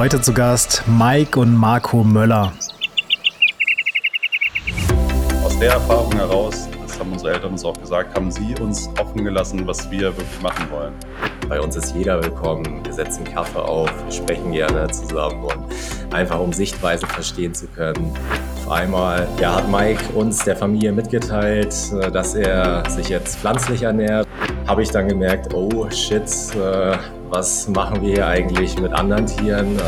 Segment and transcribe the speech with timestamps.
[0.00, 2.54] Heute zu Gast Mike und Marco Möller.
[5.44, 9.22] Aus der Erfahrung heraus, das haben unsere Eltern uns auch gesagt, haben sie uns offen
[9.22, 10.94] gelassen, was wir wirklich machen wollen.
[11.50, 12.82] Bei uns ist jeder willkommen.
[12.82, 18.14] Wir setzen Kaffee auf, wir sprechen gerne zusammen und einfach um Sichtweise verstehen zu können.
[18.64, 23.82] Auf einmal ja, hat Mike uns der Familie mitgeteilt, äh, dass er sich jetzt pflanzlich
[23.82, 24.26] ernährt.
[24.66, 26.24] Habe ich dann gemerkt, oh shit,
[26.56, 26.96] äh,
[27.30, 29.78] was machen wir hier eigentlich mit anderen Tieren?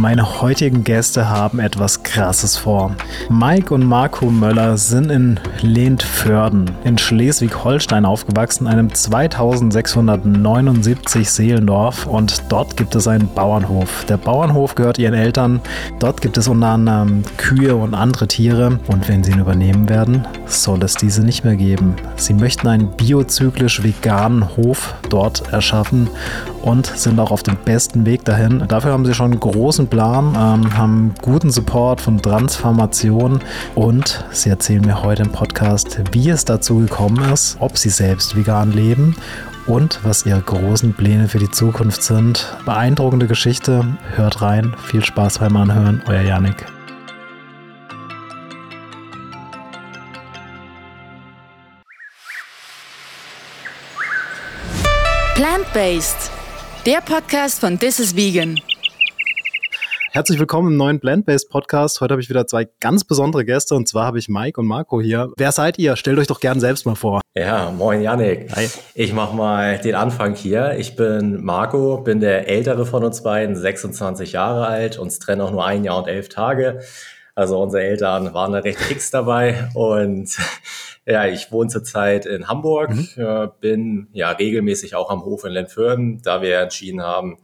[0.00, 2.96] Meine heutigen Gäste haben etwas Krasses vor.
[3.28, 12.78] Mike und Marco Möller sind in Lehntförden in Schleswig-Holstein aufgewachsen, einem 2679 Seelendorf und dort
[12.78, 14.06] gibt es einen Bauernhof.
[14.06, 15.60] Der Bauernhof gehört ihren Eltern.
[15.98, 20.26] Dort gibt es unter anderem Kühe und andere Tiere und wenn sie ihn übernehmen werden,
[20.46, 21.96] soll es diese nicht mehr geben.
[22.16, 26.08] Sie möchten einen biozyklisch veganen Hof dort erschaffen
[26.62, 28.64] und sind auch auf dem besten Weg dahin.
[28.66, 33.40] Dafür haben sie schon großen Plan, ähm, haben guten Support von Transformation
[33.74, 38.36] und sie erzählen mir heute im Podcast, wie es dazu gekommen ist, ob sie selbst
[38.36, 39.16] vegan leben
[39.66, 42.56] und was ihre großen Pläne für die Zukunft sind.
[42.64, 46.64] Beeindruckende Geschichte, hört rein, viel Spaß beim Anhören, euer Yannick.
[55.34, 56.30] Plant-Based,
[56.84, 58.60] der Podcast von This is Vegan.
[60.12, 62.00] Herzlich willkommen im neuen Plant-Based Podcast.
[62.00, 65.00] Heute habe ich wieder zwei ganz besondere Gäste und zwar habe ich Mike und Marco
[65.00, 65.32] hier.
[65.36, 65.94] Wer seid ihr?
[65.94, 67.20] Stellt euch doch gern selbst mal vor.
[67.36, 68.50] Ja, moin Yannick.
[68.56, 68.68] Hi.
[68.96, 70.76] Ich mache mal den Anfang hier.
[70.78, 74.98] Ich bin Marco, bin der ältere von uns beiden, 26 Jahre alt.
[74.98, 76.80] Uns trennen auch nur ein Jahr und elf Tage.
[77.36, 80.36] Also unsere Eltern waren da recht fix dabei und
[81.06, 83.50] ja, ich wohne zurzeit in Hamburg, mhm.
[83.60, 87.38] Bin ja regelmäßig auch am Hof in Lentförden, da wir entschieden haben,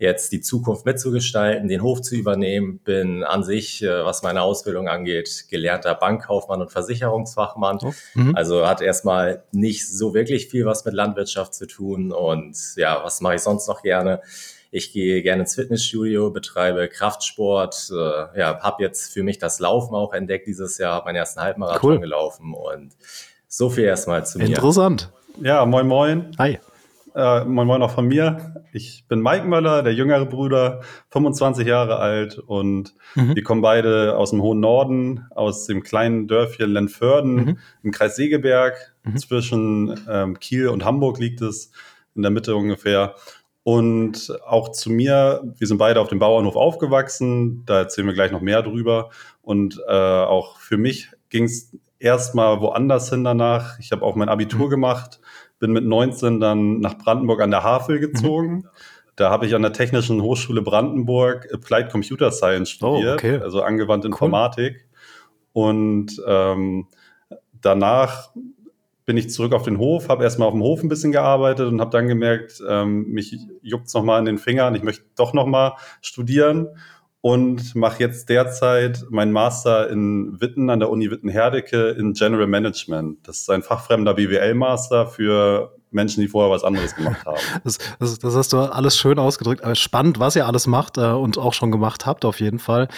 [0.00, 2.78] jetzt die Zukunft mitzugestalten, den Hof zu übernehmen.
[2.78, 7.78] Bin an sich, äh, was meine Ausbildung angeht, gelernter Bankkaufmann und Versicherungsfachmann.
[7.82, 8.34] Oh, mhm.
[8.34, 12.12] Also hat erstmal nicht so wirklich viel was mit Landwirtschaft zu tun.
[12.12, 14.22] Und ja, was mache ich sonst noch gerne?
[14.70, 19.94] Ich gehe gerne ins Fitnessstudio, betreibe Kraftsport, äh, ja, habe jetzt für mich das Laufen
[19.94, 22.00] auch entdeckt dieses Jahr, habe meinen ersten Halbmarathon cool.
[22.00, 22.92] gelaufen und
[23.48, 24.46] so viel erstmal zu mir.
[24.46, 25.10] Interessant.
[25.42, 26.30] Ja, moin moin.
[26.38, 26.58] Hi.
[27.14, 28.54] Äh, moin moin auch von mir.
[28.72, 33.34] Ich bin Mike Möller, der jüngere Bruder, 25 Jahre alt und mhm.
[33.34, 37.58] wir kommen beide aus dem hohen Norden, aus dem kleinen Dörfchen Lentförden mhm.
[37.82, 38.94] im Kreis Segeberg.
[39.02, 39.16] Mhm.
[39.16, 41.72] Zwischen ähm, Kiel und Hamburg liegt es,
[42.14, 43.14] in der Mitte ungefähr.
[43.62, 48.32] Und auch zu mir, wir sind beide auf dem Bauernhof aufgewachsen, da erzählen wir gleich
[48.32, 49.10] noch mehr drüber.
[49.42, 53.78] Und äh, auch für mich ging es erstmal woanders hin danach.
[53.78, 54.70] Ich habe auch mein Abitur mhm.
[54.70, 55.20] gemacht,
[55.60, 58.00] bin mit 19 dann nach Brandenburg an der Havel mhm.
[58.00, 58.52] gezogen.
[58.52, 58.64] Mhm.
[59.14, 63.38] Da habe ich an der Technischen Hochschule Brandenburg Applied Computer Science oh, studiert, oh, okay.
[63.38, 64.14] also angewandte cool.
[64.14, 64.88] Informatik.
[65.52, 66.88] Und ähm,
[67.60, 68.30] danach
[69.04, 71.80] bin ich zurück auf den Hof, habe erstmal auf dem Hof ein bisschen gearbeitet und
[71.80, 75.72] habe dann gemerkt, ähm, mich juckt es nochmal in den Fingern, ich möchte doch nochmal
[76.00, 76.68] studieren
[77.22, 83.26] und mache jetzt derzeit meinen Master in Witten an der Uni Witten-Herdecke in General Management.
[83.28, 87.36] Das ist ein fachfremder BWL-Master für Menschen, die vorher was anderes gemacht haben.
[87.64, 89.62] Das, das, das, hast du alles schön ausgedrückt.
[89.76, 92.88] Spannend, was ihr alles macht äh, und auch schon gemacht habt, auf jeden Fall.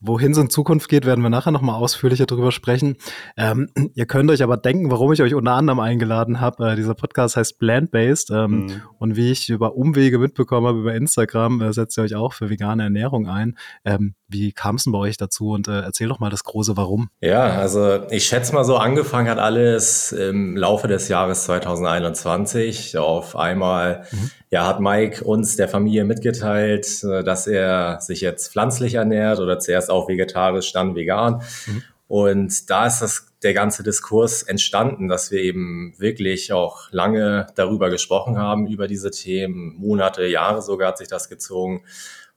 [0.00, 2.96] Wohin es in Zukunft geht, werden wir nachher nochmal ausführlicher drüber sprechen.
[3.36, 6.72] Ähm, ihr könnt euch aber denken, warum ich euch unter anderem eingeladen habe.
[6.72, 8.30] Äh, dieser Podcast heißt Plant-Based.
[8.30, 8.82] Ähm, mhm.
[8.98, 12.50] Und wie ich über Umwege mitbekommen habe über Instagram, äh, setzt ihr euch auch für
[12.50, 13.56] vegane Ernährung ein.
[13.84, 15.50] Ähm, wie kam es denn bei euch dazu?
[15.50, 17.10] Und äh, erzähl doch mal das große Warum.
[17.20, 22.98] Ja, also ich schätze mal so, angefangen hat alles im Laufe des Jahres 2021.
[22.98, 24.30] Auf einmal mhm.
[24.50, 29.58] ja, hat Mike uns der Familie mitgeteilt, äh, dass er sich jetzt pflanzlich ernährt oder
[29.58, 31.42] zuerst erst auch vegetarisch, dann vegan.
[31.66, 31.82] Mhm.
[32.08, 37.90] Und da ist das, der ganze Diskurs entstanden, dass wir eben wirklich auch lange darüber
[37.90, 39.74] gesprochen haben, über diese Themen.
[39.76, 41.82] Monate, Jahre sogar hat sich das gezogen.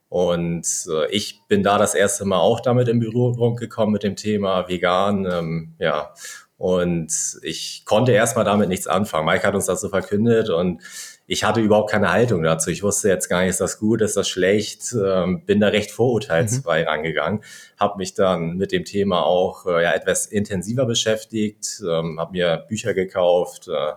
[0.08, 4.16] Und äh, ich bin da das erste Mal auch damit in Berührung gekommen mit dem
[4.16, 5.28] Thema vegan.
[5.32, 6.14] Ähm, ja,
[6.58, 7.14] und
[7.44, 9.28] ich konnte erstmal damit nichts anfangen.
[9.28, 10.82] Mike hat uns das so verkündet und
[11.32, 12.72] ich hatte überhaupt keine Haltung dazu.
[12.72, 15.92] Ich wusste jetzt gar nicht, ist das gut, ist das schlecht, ähm, bin da recht
[15.92, 16.88] vorurteilsfrei mhm.
[16.88, 17.42] rangegangen,
[17.80, 22.66] habe mich dann mit dem Thema auch äh, ja, etwas intensiver beschäftigt, ähm, habe mir
[22.68, 23.92] Bücher gekauft, äh,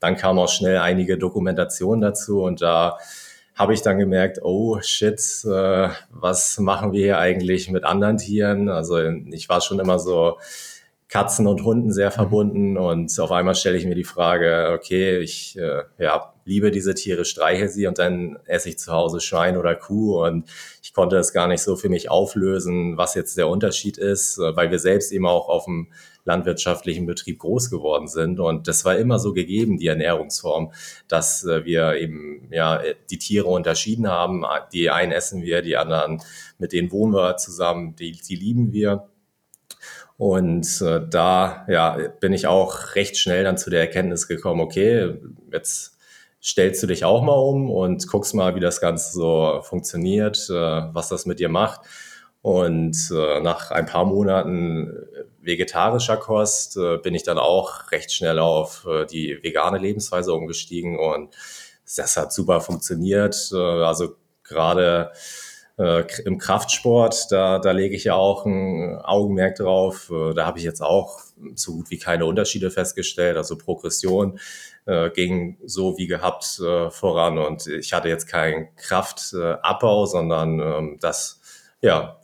[0.00, 2.98] dann kam auch schnell einige Dokumentationen dazu und da
[3.54, 8.68] habe ich dann gemerkt, oh shit, äh, was machen wir hier eigentlich mit anderen Tieren?
[8.68, 10.38] Also ich war schon immer so
[11.12, 12.14] Katzen und Hunden sehr mhm.
[12.14, 16.94] verbunden und auf einmal stelle ich mir die Frage, okay, ich äh, ja, liebe diese
[16.94, 20.48] Tiere, streiche sie und dann esse ich zu Hause Schwein oder Kuh und
[20.82, 24.56] ich konnte es gar nicht so für mich auflösen, was jetzt der Unterschied ist, äh,
[24.56, 25.88] weil wir selbst eben auch auf dem
[26.24, 30.72] landwirtschaftlichen Betrieb groß geworden sind und das war immer so gegeben, die Ernährungsform,
[31.08, 32.80] dass äh, wir eben ja
[33.10, 36.22] die Tiere unterschieden haben, die einen essen wir, die anderen
[36.56, 39.08] mit denen wohnen wir zusammen, die, die lieben wir
[40.22, 45.18] und äh, da ja, bin ich auch recht schnell dann zu der Erkenntnis gekommen, okay,
[45.50, 45.98] jetzt
[46.40, 50.54] stellst du dich auch mal um und guckst mal, wie das Ganze so funktioniert, äh,
[50.54, 51.80] was das mit dir macht.
[52.40, 54.92] Und äh, nach ein paar Monaten
[55.40, 61.00] vegetarischer Kost äh, bin ich dann auch recht schnell auf äh, die vegane Lebensweise umgestiegen
[61.00, 61.34] und
[61.96, 63.50] das hat super funktioniert.
[63.52, 64.14] Äh, also
[64.44, 65.10] gerade
[65.78, 70.10] äh, im Kraftsport, da, da lege ich ja auch ein Augenmerk drauf.
[70.10, 71.20] Äh, da habe ich jetzt auch
[71.54, 73.36] so gut wie keine Unterschiede festgestellt.
[73.36, 74.38] Also Progression
[74.86, 80.98] äh, ging so wie gehabt äh, voran und ich hatte jetzt keinen Kraftabbau, sondern ähm,
[81.00, 81.40] das
[81.80, 82.18] ja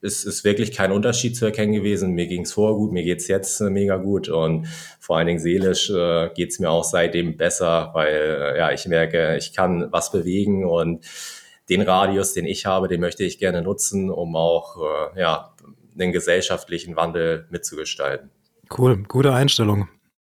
[0.00, 2.12] ist, ist wirklich kein Unterschied zu erkennen gewesen.
[2.12, 4.68] Mir ging es vorher gut, mir geht's jetzt äh, mega gut und
[5.00, 9.36] vor allen Dingen seelisch äh, geht's mir auch seitdem besser, weil äh, ja ich merke,
[9.36, 11.04] ich kann was bewegen und
[11.68, 14.76] den Radius, den ich habe, den möchte ich gerne nutzen, um auch
[15.14, 15.54] äh, ja,
[15.94, 18.30] den gesellschaftlichen Wandel mitzugestalten.
[18.76, 19.88] Cool, gute Einstellung.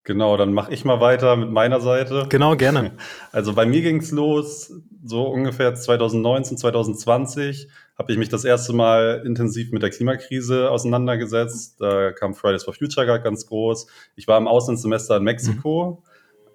[0.03, 2.25] Genau, dann mache ich mal weiter mit meiner Seite.
[2.29, 2.93] Genau, gerne.
[3.31, 4.73] Also bei mir ging es los,
[5.03, 11.81] so ungefähr 2019, 2020 habe ich mich das erste Mal intensiv mit der Klimakrise auseinandergesetzt.
[11.81, 13.87] Da kam Fridays for Future gerade ganz groß.
[14.15, 16.01] Ich war im Auslandssemester in Mexiko.
[16.01, 16.09] Mhm.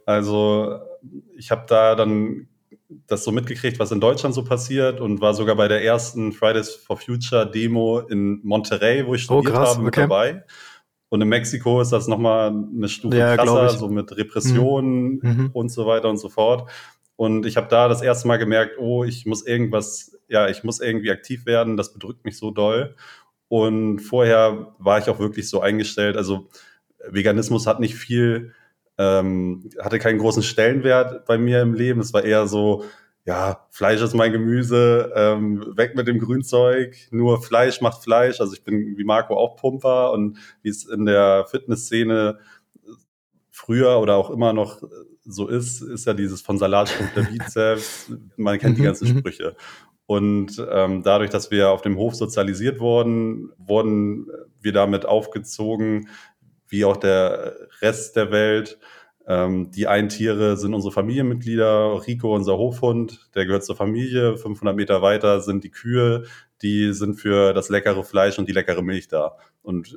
[0.06, 0.81] Also
[1.37, 2.49] ich habe da dann
[3.06, 6.75] das so mitgekriegt, was in Deutschland so passiert und war sogar bei der ersten Fridays
[6.75, 10.02] for Future Demo in Monterrey, wo ich oh, studiert oh, krass, habe, mit okay.
[10.02, 10.44] dabei.
[11.08, 15.31] Und in Mexiko ist das nochmal eine Stufe ja, krasser, so mit Repressionen mhm.
[15.31, 15.50] mhm.
[15.52, 16.69] und so weiter und so fort.
[17.17, 20.81] Und ich habe da das erste Mal gemerkt, oh, ich muss irgendwas, ja, ich muss
[20.81, 22.96] irgendwie aktiv werden, das bedrückt mich so doll.
[23.49, 26.49] Und vorher war ich auch wirklich so eingestellt, also
[27.08, 28.52] Veganismus hat nicht viel
[28.99, 32.00] ähm, hatte keinen großen Stellenwert bei mir im Leben.
[32.00, 32.85] Es war eher so,
[33.25, 38.41] ja, Fleisch ist mein Gemüse, ähm, weg mit dem Grünzeug, nur Fleisch macht Fleisch.
[38.41, 42.38] Also ich bin wie Marco auch Pumper und wie es in der Fitnessszene
[43.50, 44.82] früher oder auch immer noch
[45.25, 48.12] so ist, ist ja dieses von Salat der Bizeps.
[48.37, 49.19] Man kennt die mhm, ganzen mhm.
[49.19, 49.56] Sprüche.
[50.06, 54.26] Und ähm, dadurch, dass wir auf dem Hof sozialisiert wurden, wurden
[54.61, 56.08] wir damit aufgezogen,
[56.69, 58.79] wie auch der Rest der Welt.
[59.27, 62.07] Ähm, die Eintiere sind unsere Familienmitglieder.
[62.07, 64.37] Rico, unser Hofhund, der gehört zur Familie.
[64.37, 66.25] 500 Meter weiter sind die Kühe,
[66.63, 69.37] die sind für das leckere Fleisch und die leckere Milch da.
[69.63, 69.97] Und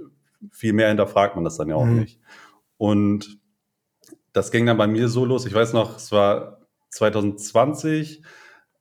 [0.52, 2.00] viel mehr hinterfragt man das dann ja auch mhm.
[2.00, 2.19] nicht.
[2.78, 3.40] Und
[4.34, 5.46] das ging dann bei mir so los.
[5.46, 8.22] Ich weiß noch, es war 2020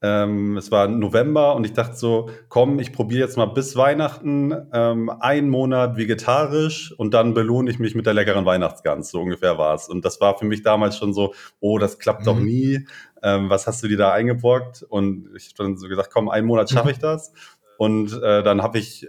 [0.06, 4.54] ähm, es war November und ich dachte so, komm, ich probiere jetzt mal bis Weihnachten
[4.72, 9.10] ähm, einen Monat vegetarisch und dann belohne ich mich mit der leckeren Weihnachtsgans.
[9.10, 9.88] So ungefähr war es.
[9.88, 12.24] Und das war für mich damals schon so, oh, das klappt mhm.
[12.24, 12.86] doch nie.
[13.22, 14.84] Ähm, was hast du dir da eingebrockt?
[14.88, 17.32] Und ich habe dann so gesagt, komm, einen Monat schaffe ich das.
[17.78, 19.08] Und äh, dann habe ich,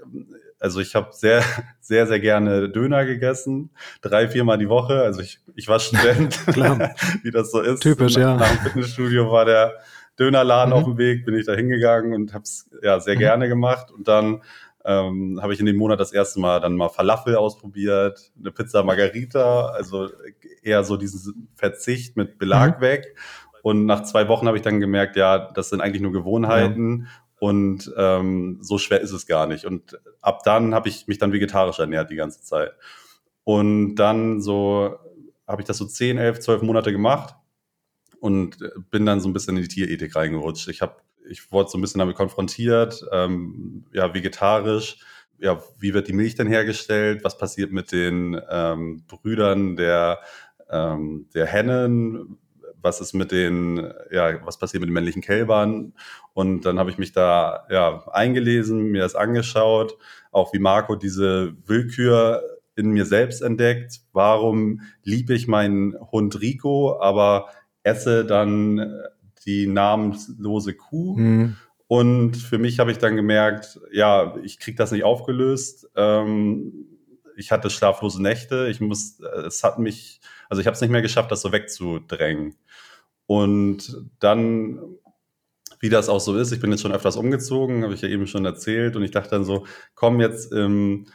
[0.60, 1.44] also ich habe sehr,
[1.80, 3.70] sehr, sehr gerne Döner gegessen,
[4.02, 5.02] drei, viermal die Woche.
[5.02, 6.40] Also ich, ich war Student,
[7.24, 7.82] wie das so ist.
[7.82, 8.36] Typisch, ja.
[8.36, 9.76] Nach dem Fitnessstudio war der
[10.20, 10.80] Dönerladen mhm.
[10.80, 13.20] auf dem Weg, bin ich da hingegangen und habe es ja sehr mhm.
[13.20, 13.92] gerne gemacht.
[13.92, 14.42] Und dann
[14.86, 18.84] ähm, habe ich in dem Monat das erste Mal dann mal Falafel ausprobiert, eine Pizza
[18.84, 20.10] Margarita, also
[20.64, 22.82] eher so diesen Verzicht mit Belag mhm.
[22.82, 23.16] weg.
[23.62, 27.02] Und nach zwei Wochen habe ich dann gemerkt, ja, das sind eigentlich nur Gewohnheiten.
[27.02, 27.08] Ja.
[27.40, 29.66] Und ähm, so schwer ist es gar nicht.
[29.66, 32.72] Und ab dann habe ich mich dann vegetarisch ernährt die ganze Zeit.
[33.44, 34.96] Und dann so
[35.48, 37.36] habe ich das so zehn, elf, zwölf Monate gemacht
[38.20, 38.58] und
[38.90, 40.68] bin dann so ein bisschen in die Tierethik reingerutscht.
[40.70, 40.98] Ich habe,
[41.30, 44.98] ich wurde so ein bisschen damit konfrontiert, ähm, ja, vegetarisch.
[45.40, 47.24] Ja, wie wird die Milch denn hergestellt?
[47.24, 50.20] Was passiert mit den ähm, Brüdern der,
[50.70, 52.40] ähm, der Hennen?
[52.82, 55.94] Was ist mit den, ja, was passiert mit den männlichen Kälbern?
[56.34, 59.98] Und dann habe ich mich da ja eingelesen, mir das angeschaut,
[60.32, 62.42] auch wie Marco diese Willkür
[62.76, 64.02] in mir selbst entdeckt.
[64.14, 67.50] Warum liebe ich meinen Hund Rico, aber
[67.88, 68.90] esse dann äh,
[69.46, 71.18] die namenlose Kuh.
[71.18, 71.56] Mhm.
[71.88, 75.90] Und für mich habe ich dann gemerkt, ja, ich kriege das nicht aufgelöst.
[75.96, 76.86] Ähm,
[77.38, 78.68] ich hatte schlaflose Nächte.
[78.70, 81.52] Ich muss, äh, es hat mich, also ich habe es nicht mehr geschafft, das so
[81.52, 82.56] wegzudrängen.
[83.26, 84.80] Und dann,
[85.80, 88.28] wie das auch so ist, ich bin jetzt schon öfters umgezogen, habe ich ja eben
[88.28, 88.98] schon erzählt.
[88.98, 89.66] Und ich dachte dann so,
[89.96, 91.08] komm jetzt im,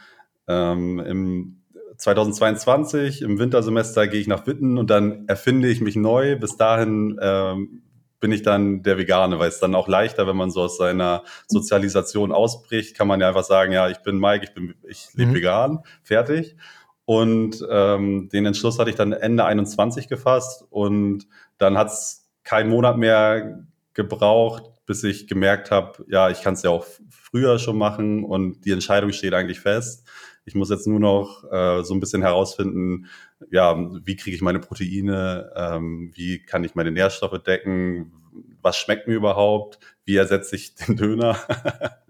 [0.47, 1.62] ähm, im
[2.03, 6.37] 2022 im Wintersemester gehe ich nach Witten und dann erfinde ich mich neu.
[6.37, 7.83] Bis dahin ähm,
[8.19, 11.23] bin ich dann der Vegane, weil es dann auch leichter, wenn man so aus seiner
[11.47, 15.31] Sozialisation ausbricht, kann man ja einfach sagen, ja, ich bin Mike, ich bin, ich lebe
[15.31, 15.35] mhm.
[15.37, 16.57] vegan, fertig.
[17.05, 21.29] Und ähm, den Entschluss hatte ich dann Ende 21 gefasst und
[21.59, 26.63] dann hat es keinen Monat mehr gebraucht, bis ich gemerkt habe, ja, ich kann es
[26.63, 30.05] ja auch früher schon machen und die Entscheidung steht eigentlich fest.
[30.45, 33.07] Ich muss jetzt nur noch äh, so ein bisschen herausfinden,
[33.51, 38.13] ja, wie kriege ich meine Proteine, ähm, wie kann ich meine Nährstoffe decken,
[38.61, 41.37] was schmeckt mir überhaupt, wie ersetze ich den Döner.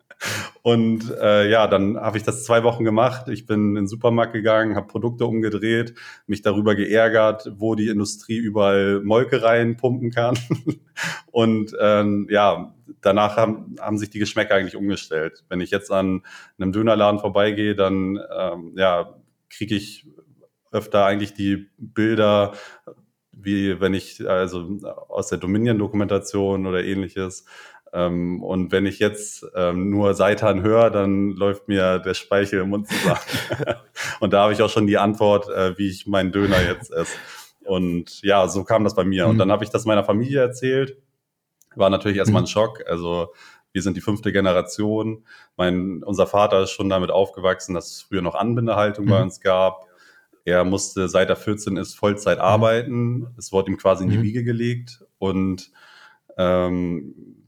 [0.62, 3.28] Und äh, ja, dann habe ich das zwei Wochen gemacht.
[3.28, 5.94] Ich bin in den Supermarkt gegangen, habe Produkte umgedreht,
[6.26, 10.38] mich darüber geärgert, wo die Industrie überall Molkereien pumpen kann.
[11.32, 15.44] Und ähm, ja, danach haben, haben sich die Geschmäcker eigentlich umgestellt.
[15.48, 16.22] Wenn ich jetzt an
[16.58, 19.14] einem Dönerladen vorbeigehe, dann ähm, ja,
[19.50, 20.06] kriege ich
[20.70, 22.54] öfter eigentlich die Bilder,
[23.32, 27.44] wie wenn ich also aus der Dominion-Dokumentation oder ähnliches.
[27.92, 32.70] Ähm, und wenn ich jetzt ähm, nur Seitan höre, dann läuft mir der Speichel im
[32.70, 33.20] Mund zusammen.
[34.20, 37.12] und da habe ich auch schon die Antwort, äh, wie ich meinen Döner jetzt esse.
[37.64, 39.26] Und ja, so kam das bei mir.
[39.26, 39.38] Und mhm.
[39.40, 40.96] dann habe ich das meiner Familie erzählt
[41.76, 42.48] war natürlich erstmal ein mhm.
[42.48, 42.84] Schock.
[42.86, 43.32] Also
[43.72, 45.24] wir sind die fünfte Generation.
[45.56, 49.10] Mein, unser Vater ist schon damit aufgewachsen, dass es früher noch Anbindehaltung mhm.
[49.10, 49.86] bei uns gab.
[50.44, 52.44] Er musste, seit er 14 ist, Vollzeit mhm.
[52.44, 53.26] arbeiten.
[53.38, 54.22] Es wurde ihm quasi in die mhm.
[54.22, 55.04] Wiege gelegt.
[55.18, 55.70] Und
[56.36, 57.41] ähm,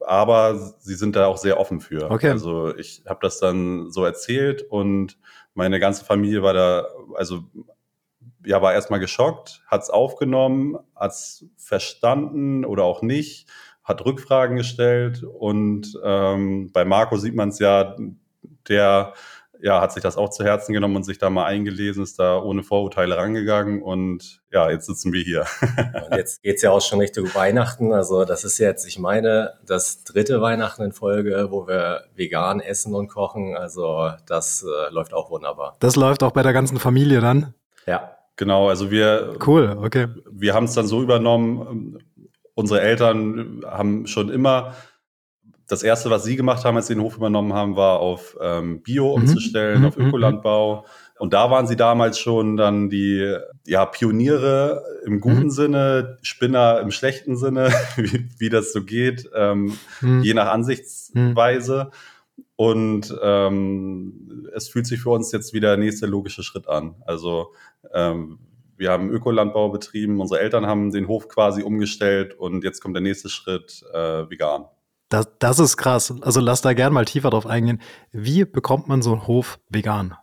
[0.00, 2.10] aber sie sind da auch sehr offen für.
[2.10, 2.30] Okay.
[2.30, 5.18] Also ich habe das dann so erzählt und
[5.54, 7.44] meine ganze Familie war da, also
[8.44, 13.48] ja, war erstmal geschockt, hat es aufgenommen, hat es verstanden oder auch nicht,
[13.82, 17.96] hat Rückfragen gestellt und ähm, bei Marco sieht man es ja,
[18.68, 19.14] der
[19.60, 22.38] ja, hat sich das auch zu Herzen genommen und sich da mal eingelesen, ist da
[22.38, 25.46] ohne Vorurteile rangegangen und ja, jetzt sitzen wir hier.
[26.10, 27.92] und jetzt geht's ja auch schon Richtung Weihnachten.
[27.92, 32.94] Also das ist jetzt, ich meine, das dritte Weihnachten in Folge, wo wir vegan essen
[32.94, 33.56] und kochen.
[33.56, 35.76] Also das äh, läuft auch wunderbar.
[35.80, 37.54] Das läuft auch bei der ganzen Familie dann?
[37.86, 38.12] Ja.
[38.36, 40.08] Genau, also wir, cool, okay.
[40.30, 41.98] Wir haben es dann so übernommen.
[42.54, 44.74] Unsere Eltern haben schon immer
[45.68, 48.82] das erste, was sie gemacht haben, als sie den Hof übernommen haben, war auf ähm,
[48.82, 49.22] Bio mhm.
[49.22, 49.86] umzustellen, mhm.
[49.86, 50.06] auf mhm.
[50.06, 50.86] Ökolandbau.
[51.18, 55.50] Und da waren sie damals schon dann die ja, Pioniere im guten mhm.
[55.50, 60.22] Sinne, Spinner im schlechten Sinne, wie, wie das so geht, ähm, mhm.
[60.22, 61.90] je nach Ansichtsweise.
[62.54, 66.94] Und ähm, es fühlt sich für uns jetzt wieder der nächste logische Schritt an.
[67.04, 67.52] Also
[67.92, 68.38] ähm,
[68.76, 73.02] wir haben Ökolandbau betrieben, unsere Eltern haben den Hof quasi umgestellt und jetzt kommt der
[73.02, 74.66] nächste Schritt äh, vegan.
[75.08, 76.12] Das, das ist krass.
[76.20, 77.80] Also lass da gern mal tiefer drauf eingehen.
[78.12, 80.14] Wie bekommt man so einen Hof vegan?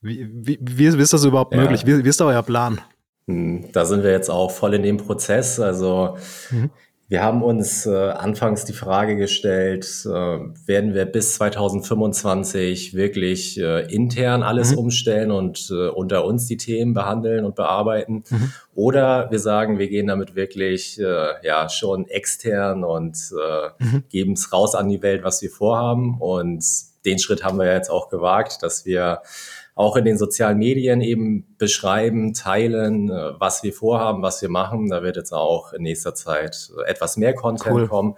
[0.00, 1.60] Wie, wie, wie ist das überhaupt ja.
[1.60, 1.86] möglich?
[1.86, 2.80] Wie, wie ist da euer Plan?
[3.26, 5.60] Hm, da sind wir jetzt auch voll in dem Prozess.
[5.60, 6.16] Also
[6.50, 6.70] mhm.
[7.06, 13.86] Wir haben uns äh, anfangs die Frage gestellt, äh, werden wir bis 2025 wirklich äh,
[13.94, 14.78] intern alles mhm.
[14.78, 18.24] umstellen und äh, unter uns die Themen behandeln und bearbeiten?
[18.30, 18.52] Mhm.
[18.74, 24.04] Oder wir sagen, wir gehen damit wirklich äh, ja schon extern und äh, mhm.
[24.08, 26.20] geben es raus an die Welt, was wir vorhaben.
[26.20, 26.64] Und
[27.04, 29.22] den Schritt haben wir jetzt auch gewagt, dass wir
[29.76, 34.88] auch in den sozialen Medien eben beschreiben, teilen, äh, was wir vorhaben, was wir machen.
[34.88, 37.88] Da wird jetzt auch in nächster Zeit etwas mehr Content cool.
[37.88, 38.16] kommen.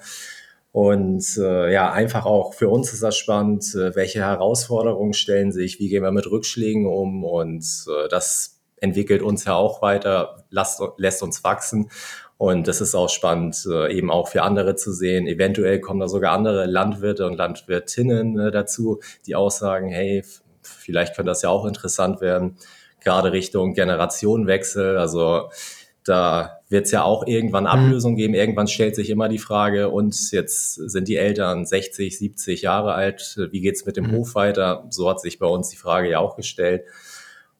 [0.73, 5.79] Und äh, ja, einfach auch für uns ist das spannend, äh, welche Herausforderungen stellen sich,
[5.79, 10.81] wie gehen wir mit Rückschlägen um und äh, das entwickelt uns ja auch weiter, lasst,
[10.97, 11.91] lässt uns wachsen.
[12.39, 15.27] Und das ist auch spannend, äh, eben auch für andere zu sehen.
[15.27, 20.23] Eventuell kommen da sogar andere Landwirte und Landwirtinnen äh, dazu, die auch sagen, hey,
[20.61, 22.57] vielleicht könnte das ja auch interessant werden,
[23.01, 24.99] gerade Richtung Generationenwechsel.
[24.99, 25.49] Also
[26.05, 27.71] da wird es ja auch irgendwann mhm.
[27.71, 28.35] Ablösung geben.
[28.35, 33.39] Irgendwann stellt sich immer die Frage, und jetzt sind die Eltern 60, 70 Jahre alt,
[33.51, 34.13] wie geht's mit dem mhm.
[34.13, 34.87] Hof weiter?
[34.91, 36.85] So hat sich bei uns die Frage ja auch gestellt.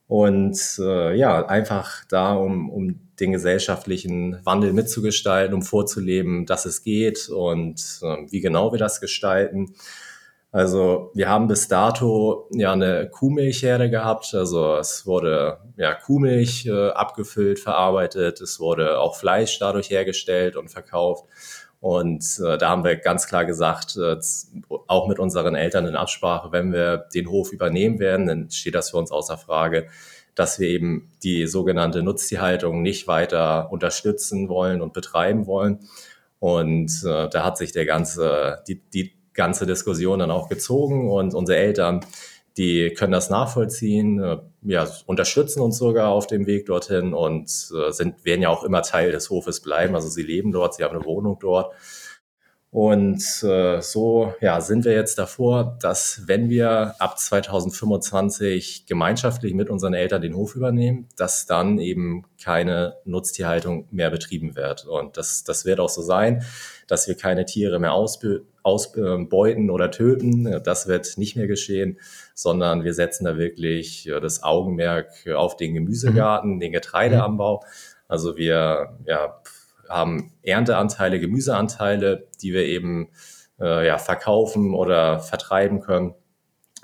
[0.09, 6.83] Und äh, ja, einfach da, um, um den gesellschaftlichen Wandel mitzugestalten, um vorzuleben, dass es
[6.83, 9.75] geht und äh, wie genau wir das gestalten.
[10.53, 14.33] Also wir haben bis dato ja eine Kuhmilchherde gehabt.
[14.35, 18.41] Also es wurde ja Kuhmilch äh, abgefüllt, verarbeitet.
[18.41, 21.27] Es wurde auch Fleisch dadurch hergestellt und verkauft.
[21.81, 24.17] Und äh, da haben wir ganz klar gesagt, äh,
[24.87, 28.91] auch mit unseren Eltern in Absprache, wenn wir den Hof übernehmen werden, dann steht das
[28.91, 29.87] für uns außer Frage,
[30.35, 35.81] dass wir eben die sogenannte Nutztierhaltung nicht weiter unterstützen wollen und betreiben wollen.
[36.39, 41.35] Und äh, da hat sich der ganze, die, die ganze Diskussion dann auch gezogen und
[41.35, 42.05] unsere Eltern,
[42.57, 47.93] die können das nachvollziehen, äh, ja, unterstützen uns sogar auf dem Weg dorthin und äh,
[47.93, 49.95] sind, werden ja auch immer Teil des Hofes bleiben.
[49.95, 51.75] Also sie leben dort, sie haben eine Wohnung dort.
[52.71, 59.71] Und äh, so ja, sind wir jetzt davor, dass wenn wir ab 2025 gemeinschaftlich mit
[59.71, 64.85] unseren Eltern den Hof übernehmen, dass dann eben keine Nutztierhaltung mehr betrieben wird.
[64.87, 66.45] Und das, das wird auch so sein,
[66.87, 70.61] dass wir keine Tiere mehr ausbeuten ausbeuten oder töten.
[70.65, 71.99] Das wird nicht mehr geschehen,
[72.35, 76.61] sondern wir setzen da wirklich das Augenmerk auf den Gemüsegarten, mhm.
[76.61, 77.63] den Getreideanbau.
[78.09, 79.41] Also wir ja,
[79.89, 83.09] haben Ernteanteile, Gemüseanteile, die wir eben
[83.61, 86.15] äh, ja, verkaufen oder vertreiben können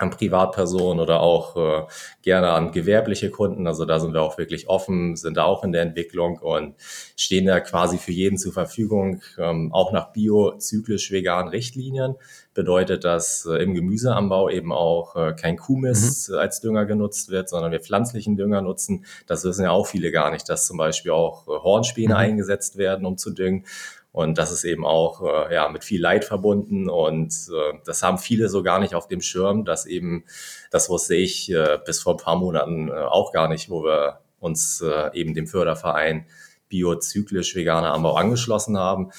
[0.03, 1.87] an Privatpersonen oder auch äh,
[2.23, 3.67] gerne an gewerbliche Kunden.
[3.67, 6.75] Also da sind wir auch wirklich offen, sind da auch in der Entwicklung und
[7.17, 12.17] stehen da quasi für jeden zur Verfügung, ähm, auch nach bio-zyklisch veganen Richtlinien.
[12.53, 16.37] Bedeutet, dass äh, im Gemüseanbau eben auch äh, kein Kuhmist mhm.
[16.37, 19.07] als Dünger genutzt wird, sondern wir pflanzlichen Dünger nutzen.
[19.27, 22.21] Das wissen ja auch viele gar nicht, dass zum Beispiel auch äh, Hornspäne mhm.
[22.21, 23.65] eingesetzt werden, um zu düngen.
[24.13, 26.91] Und das ist eben auch äh, ja, mit viel Leid verbunden.
[26.91, 30.25] Und äh, das haben viele so gar nicht auf dem Schirm, dass eben,
[30.71, 34.21] das wusste ich äh, bis vor ein paar Monaten äh, auch gar nicht, wo wir
[34.39, 36.27] uns äh, eben dem Förderverein
[36.69, 39.13] biozyklisch veganer Anbau angeschlossen haben.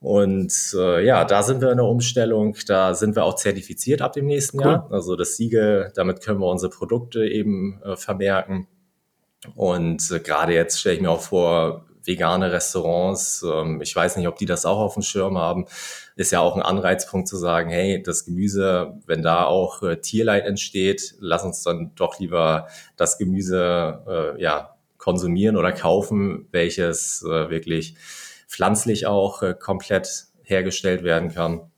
[0.00, 2.56] Und äh, ja, da sind wir in der Umstellung.
[2.66, 4.66] Da sind wir auch zertifiziert ab dem nächsten cool.
[4.66, 4.88] Jahr.
[4.90, 8.66] Also das Siegel, damit können wir unsere Produkte eben äh, vermerken.
[9.54, 14.28] Und äh, gerade jetzt stelle ich mir auch vor, vegane Restaurants, ähm, ich weiß nicht,
[14.28, 15.66] ob die das auch auf dem Schirm haben,
[16.16, 20.46] ist ja auch ein Anreizpunkt zu sagen, hey, das Gemüse, wenn da auch äh, Tierleid
[20.46, 27.50] entsteht, lass uns dann doch lieber das Gemüse äh, ja, konsumieren oder kaufen, welches äh,
[27.50, 27.96] wirklich
[28.48, 31.70] pflanzlich auch äh, komplett hergestellt werden kann.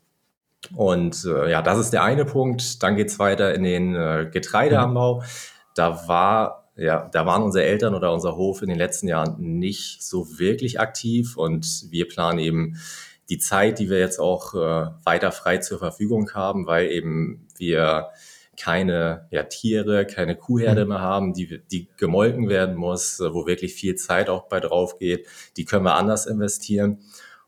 [0.75, 2.83] Und äh, ja, das ist der eine Punkt.
[2.83, 5.23] Dann geht's weiter in den äh, Getreideanbau.
[5.75, 10.03] Da war ja, da waren unsere Eltern oder unser Hof in den letzten Jahren nicht
[10.03, 12.77] so wirklich aktiv und wir planen eben
[13.29, 18.09] die Zeit, die wir jetzt auch äh, weiter frei zur Verfügung haben, weil eben wir
[18.57, 20.89] keine ja, Tiere, keine Kuhherde mhm.
[20.89, 25.27] mehr haben, die, die gemolken werden muss, wo wirklich viel Zeit auch bei drauf geht.
[25.57, 26.99] Die können wir anders investieren.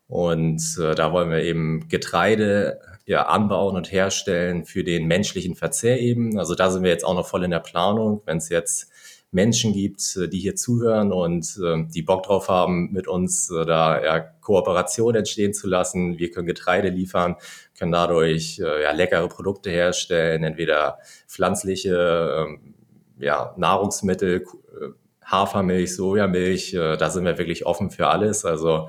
[0.07, 6.01] Und äh, da wollen wir eben Getreide ja, anbauen und herstellen für den menschlichen Verzehr
[6.01, 6.39] eben.
[6.39, 8.23] Also da sind wir jetzt auch noch voll in der Planung.
[8.25, 8.91] Wenn es jetzt
[9.35, 13.67] Menschen gibt, äh, die hier zuhören und äh, die Bock drauf haben, mit uns äh,
[13.67, 16.19] da ja, Kooperation entstehen zu lassen.
[16.19, 17.37] Wir können Getreide liefern,
[17.77, 22.75] können dadurch ja, leckere Produkte herstellen, entweder pflanzliche ähm,
[23.19, 24.45] ja, Nahrungsmittel,
[25.25, 28.45] Hafermilch, Sojamilch, da sind wir wirklich offen für alles.
[28.45, 28.89] Also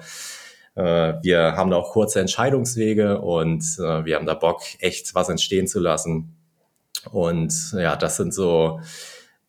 [0.75, 5.79] wir haben da auch kurze Entscheidungswege und wir haben da Bock, echt was entstehen zu
[5.79, 6.35] lassen.
[7.11, 8.81] Und ja, das sind so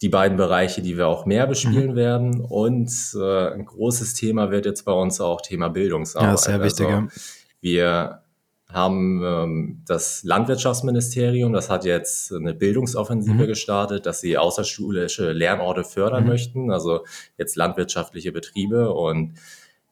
[0.03, 1.97] die beiden Bereiche, die wir auch mehr bespielen mhm.
[1.97, 2.41] werden.
[2.41, 6.31] Und äh, ein großes Thema wird jetzt bei uns auch Thema Bildungsarbeit.
[6.31, 6.87] Ja, sehr wichtig.
[6.87, 7.09] Also,
[7.61, 8.23] wir
[8.69, 13.47] haben ähm, das Landwirtschaftsministerium, das hat jetzt eine Bildungsoffensive mhm.
[13.47, 16.29] gestartet, dass sie außerschulische Lernorte fördern mhm.
[16.29, 17.05] möchten, also
[17.39, 18.93] jetzt landwirtschaftliche Betriebe.
[18.93, 19.35] Und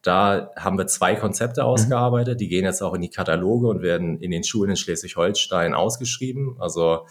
[0.01, 1.67] da haben wir zwei Konzepte mhm.
[1.67, 5.73] ausgearbeitet, die gehen jetzt auch in die Kataloge und werden in den Schulen in Schleswig-Holstein
[5.73, 6.57] ausgeschrieben.
[6.59, 7.07] Also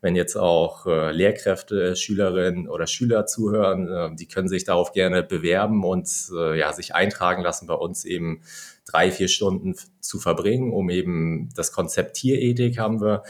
[0.00, 5.22] wenn jetzt auch äh, Lehrkräfte, Schülerinnen oder Schüler zuhören, äh, die können sich darauf gerne
[5.22, 8.42] bewerben und äh, ja, sich eintragen lassen, bei uns eben
[8.86, 13.24] drei, vier Stunden zu verbringen, um eben das Konzept Tierethik haben wir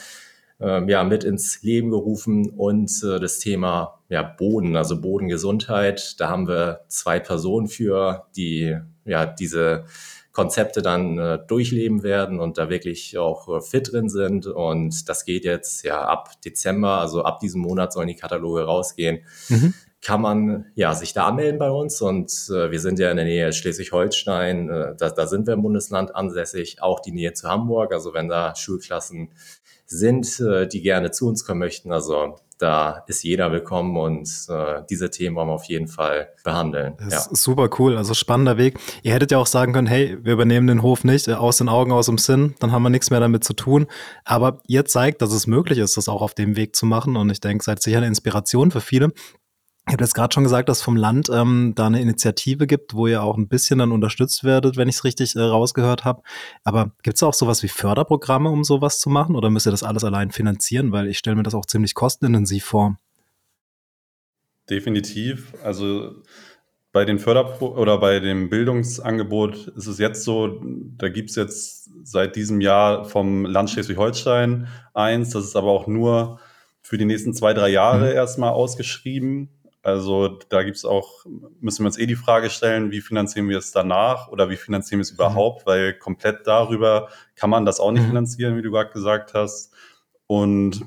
[0.60, 6.20] ähm, ja, mit ins Leben gerufen und äh, das Thema ja, Boden, also Bodengesundheit.
[6.20, 9.84] Da haben wir zwei Personen für, die ja diese
[10.38, 14.46] Konzepte dann äh, durchleben werden und da wirklich auch äh, fit drin sind.
[14.46, 19.24] Und das geht jetzt ja ab Dezember, also ab diesem Monat sollen die Kataloge rausgehen.
[19.48, 19.74] Mhm.
[20.00, 23.26] Kann man ja sich da anmelden bei uns und äh, wir sind ja in der
[23.26, 27.92] Nähe Schleswig-Holstein, äh, da, da sind wir im Bundesland ansässig, auch die Nähe zu Hamburg.
[27.92, 29.30] Also wenn da Schulklassen
[29.86, 34.82] sind, äh, die gerne zu uns kommen möchten, also da ist jeder willkommen und äh,
[34.90, 36.96] diese Themen wollen wir auf jeden Fall behandeln.
[37.08, 37.20] Ja.
[37.30, 38.78] super cool, also spannender Weg.
[39.02, 41.68] Ihr hättet ja auch sagen können, hey, wir übernehmen den Hof nicht, äh, aus den
[41.68, 43.86] Augen, aus dem Sinn, dann haben wir nichts mehr damit zu tun.
[44.24, 47.30] Aber ihr zeigt, dass es möglich ist, das auch auf dem Weg zu machen und
[47.30, 49.12] ich denke, seid sicher eine Inspiration für viele.
[49.88, 53.06] Ich habe jetzt gerade schon gesagt, dass vom Land ähm, da eine Initiative gibt, wo
[53.06, 56.20] ihr auch ein bisschen dann unterstützt werdet, wenn ich es richtig äh, rausgehört habe.
[56.62, 59.34] Aber gibt es auch sowas wie Förderprogramme, um sowas zu machen?
[59.34, 60.92] Oder müsst ihr das alles allein finanzieren?
[60.92, 62.98] Weil ich stelle mir das auch ziemlich kostenintensiv vor.
[64.68, 65.54] Definitiv.
[65.64, 66.16] Also
[66.92, 70.60] bei den Förderpro oder bei dem Bildungsangebot ist es jetzt so,
[70.98, 75.86] da gibt es jetzt seit diesem Jahr vom Land Schleswig-Holstein eins, das ist aber auch
[75.86, 76.40] nur
[76.82, 78.16] für die nächsten zwei, drei Jahre mhm.
[78.16, 79.50] erstmal ausgeschrieben.
[79.88, 81.24] Also da gibt es auch,
[81.60, 84.98] müssen wir uns eh die Frage stellen, wie finanzieren wir es danach oder wie finanzieren
[84.98, 85.16] wir es mhm.
[85.16, 88.08] überhaupt, weil komplett darüber kann man das auch nicht mhm.
[88.08, 89.72] finanzieren, wie du gerade gesagt hast.
[90.26, 90.84] Und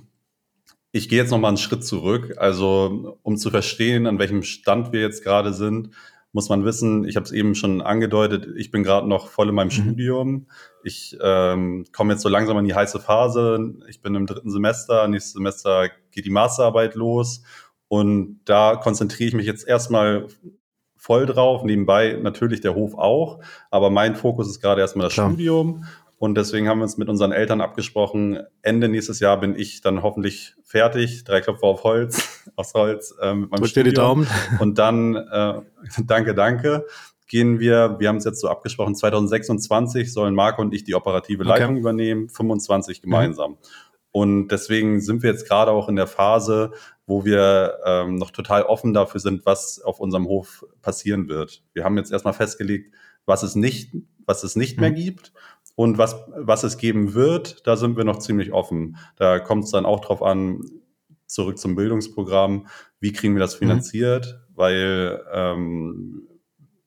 [0.92, 2.36] ich gehe jetzt nochmal einen Schritt zurück.
[2.38, 5.92] Also um zu verstehen, an welchem Stand wir jetzt gerade sind,
[6.34, 9.56] muss man wissen, ich habe es eben schon angedeutet, ich bin gerade noch voll in
[9.56, 9.72] meinem mhm.
[9.72, 10.48] Studium.
[10.84, 13.74] Ich ähm, komme jetzt so langsam in die heiße Phase.
[13.90, 17.44] Ich bin im dritten Semester, nächstes Semester geht die Masterarbeit los.
[17.92, 20.28] Und da konzentriere ich mich jetzt erstmal
[20.96, 21.66] voll drauf.
[21.66, 23.42] Nebenbei natürlich der Hof auch.
[23.70, 25.30] Aber mein Fokus ist gerade erstmal das Klar.
[25.30, 25.84] Studium.
[26.18, 30.04] Und deswegen haben wir uns mit unseren Eltern abgesprochen, Ende nächstes Jahr bin ich dann
[30.04, 33.90] hoffentlich fertig, drei Klopfer auf Holz, aufs Holz äh, mit meinem Studium.
[33.90, 34.28] die Daumen.
[34.60, 35.56] Und dann, äh,
[36.06, 36.86] danke, danke,
[37.28, 41.44] gehen wir, wir haben es jetzt so abgesprochen, 2026 sollen Marco und ich die operative
[41.44, 41.80] Leitung okay.
[41.80, 43.52] übernehmen, 25 gemeinsam.
[43.52, 43.58] Mhm.
[44.12, 46.72] Und deswegen sind wir jetzt gerade auch in der Phase,
[47.06, 51.64] wo wir ähm, noch total offen dafür sind, was auf unserem Hof passieren wird.
[51.74, 52.94] Wir haben jetzt erstmal festgelegt,
[53.26, 53.96] was es nicht,
[54.26, 54.82] was es nicht mhm.
[54.82, 55.32] mehr gibt
[55.76, 58.98] und was, was es geben wird, da sind wir noch ziemlich offen.
[59.16, 60.62] Da kommt es dann auch drauf an,
[61.26, 62.68] zurück zum Bildungsprogramm,
[63.00, 63.60] wie kriegen wir das mhm.
[63.60, 64.58] finanziert, mhm.
[64.58, 66.28] weil ähm,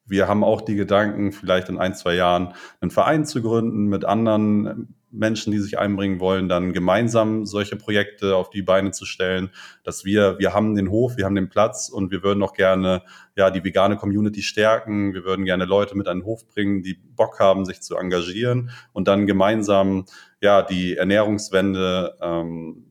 [0.07, 4.05] wir haben auch die Gedanken, vielleicht in ein, zwei Jahren einen Verein zu gründen mit
[4.05, 9.51] anderen Menschen, die sich einbringen wollen, dann gemeinsam solche Projekte auf die Beine zu stellen,
[9.83, 13.03] dass wir, wir haben den Hof, wir haben den Platz und wir würden auch gerne
[13.37, 15.15] ja die vegane Community stärken.
[15.15, 18.71] Wir würden gerne Leute mit an den Hof bringen, die Bock haben, sich zu engagieren
[18.93, 20.05] und dann gemeinsam
[20.41, 22.85] ja die Ernährungswende ähm,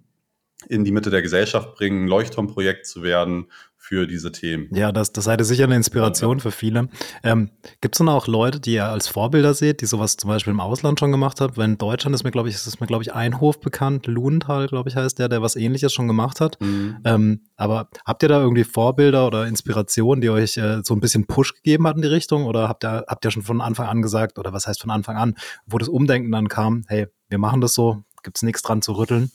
[0.69, 3.47] in die Mitte der Gesellschaft bringen, Leuchtturmprojekt zu werden
[3.83, 4.69] für diese Themen.
[4.71, 6.87] Ja, das, das seid sicher eine Inspiration für viele.
[7.21, 7.49] Ähm,
[7.81, 10.61] Gibt es dann auch Leute, die ihr als Vorbilder seht, die sowas zum Beispiel im
[10.61, 11.57] Ausland schon gemacht haben?
[11.57, 14.67] Weil in Deutschland ist mir, glaube ich, ist mir, glaube ich, ein Hof bekannt, Luhenthal,
[14.67, 16.61] glaube ich, heißt der, der was ähnliches schon gemacht hat.
[16.61, 16.99] Mhm.
[17.03, 21.27] Ähm, aber habt ihr da irgendwie Vorbilder oder Inspirationen, die euch äh, so ein bisschen
[21.27, 22.45] Push gegeben hat in die Richtung?
[22.45, 25.17] Oder habt ihr, habt ihr schon von Anfang an gesagt, oder was heißt von Anfang
[25.17, 28.81] an, wo das Umdenken dann kam, hey, wir machen das so, gibt es nichts dran
[28.81, 29.29] zu rütteln?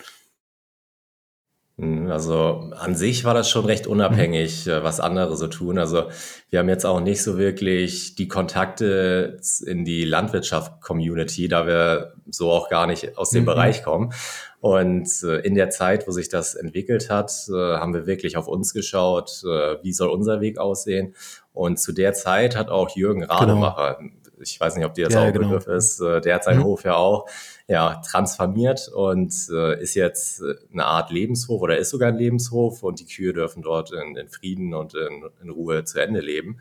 [1.79, 4.83] Hm, also an sich war das schon recht unabhängig, mhm.
[4.83, 5.79] was andere so tun.
[5.79, 6.09] Also
[6.51, 12.51] wir haben jetzt auch nicht so wirklich die Kontakte in die Landwirtschaft-Community, da wir so
[12.51, 13.47] auch gar nicht aus dem mhm.
[13.47, 14.13] Bereich kommen.
[14.61, 18.49] Und äh, in der Zeit, wo sich das entwickelt hat, äh, haben wir wirklich auf
[18.49, 21.15] uns geschaut, äh, wie soll unser Weg aussehen.
[21.53, 23.35] Und zu der Zeit hat auch Jürgen genau.
[23.35, 24.11] Rademacher, genau
[24.41, 25.49] ich weiß nicht, ob dir das ja, auch genau.
[25.49, 26.65] Begriff ist, äh, der hat seinen mhm.
[26.65, 27.29] Hof ja auch
[27.69, 32.83] ja, transformiert und äh, ist jetzt äh, eine Art Lebenshof oder ist sogar ein Lebenshof
[32.83, 36.61] und die Kühe dürfen dort in, in Frieden und in, in, Ruhe zu Ende leben.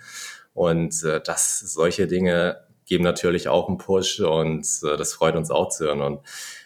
[0.53, 5.49] Und äh, das, solche Dinge geben natürlich auch einen Push und äh, das freut uns
[5.49, 6.01] auch zu hören.
[6.01, 6.19] Und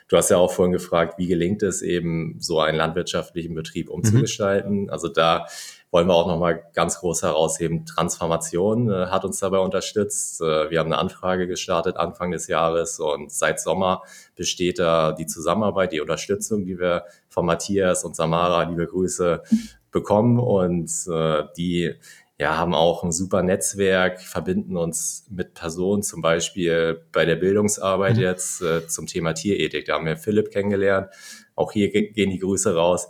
[0.08, 3.96] du hast ja auch vorhin gefragt, wie gelingt es eben, so einen landwirtschaftlichen Betrieb mhm.
[3.96, 4.84] umzugestalten?
[4.84, 4.90] Mhm.
[4.90, 5.46] Also da
[5.92, 7.86] wollen wir auch nochmal ganz groß herausheben.
[7.86, 10.42] Transformation äh, hat uns dabei unterstützt.
[10.42, 14.02] Äh, wir haben eine Anfrage gestartet Anfang des Jahres und seit Sommer
[14.36, 19.44] besteht da die Zusammenarbeit, die Unterstützung, die wir von Matthias und Samara, liebe Grüße,
[19.92, 21.94] bekommen und äh, die
[22.42, 28.16] ja, haben auch ein super Netzwerk, verbinden uns mit Personen, zum Beispiel bei der Bildungsarbeit
[28.16, 28.22] mhm.
[28.22, 29.86] jetzt äh, zum Thema Tierethik.
[29.86, 31.10] Da haben wir Philipp kennengelernt.
[31.56, 33.10] Auch hier gehen die Grüße raus.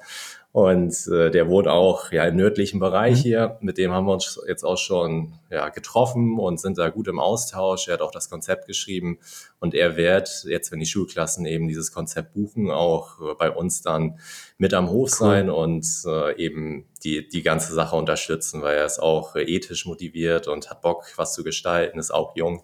[0.54, 3.22] Und äh, der wohnt auch ja im nördlichen Bereich mhm.
[3.22, 3.58] hier.
[3.62, 7.20] Mit dem haben wir uns jetzt auch schon ja, getroffen und sind da gut im
[7.20, 7.88] Austausch.
[7.88, 9.20] Er hat auch das Konzept geschrieben
[9.60, 13.82] und er wird jetzt, wenn die Schulklassen eben dieses Konzept buchen, auch äh, bei uns
[13.82, 14.20] dann
[14.58, 15.28] mit am Hof cool.
[15.28, 19.86] sein und äh, eben die, die ganze Sache unterstützen, weil er ist auch äh, ethisch
[19.86, 22.64] motiviert und hat Bock, was zu gestalten, ist auch jung.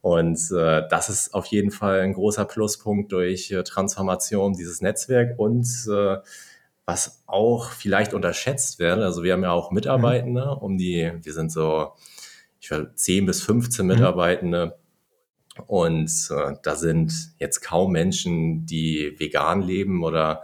[0.00, 5.36] Und äh, das ist auf jeden Fall ein großer Pluspunkt durch äh, Transformation dieses Netzwerk
[5.38, 6.18] und äh,
[6.88, 10.62] was auch vielleicht unterschätzt wird, also wir haben ja auch Mitarbeitende, mhm.
[10.62, 11.92] um die, wir sind so,
[12.60, 13.92] ich weiß, 10 bis 15 mhm.
[13.92, 14.78] Mitarbeitende.
[15.66, 20.42] Und äh, da sind jetzt kaum Menschen, die vegan leben oder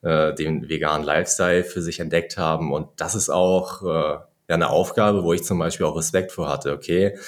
[0.00, 2.72] äh, den veganen Lifestyle für sich entdeckt haben.
[2.72, 6.48] Und das ist auch äh, ja, eine Aufgabe, wo ich zum Beispiel auch Respekt vor
[6.48, 6.72] hatte.
[6.72, 7.18] Okay,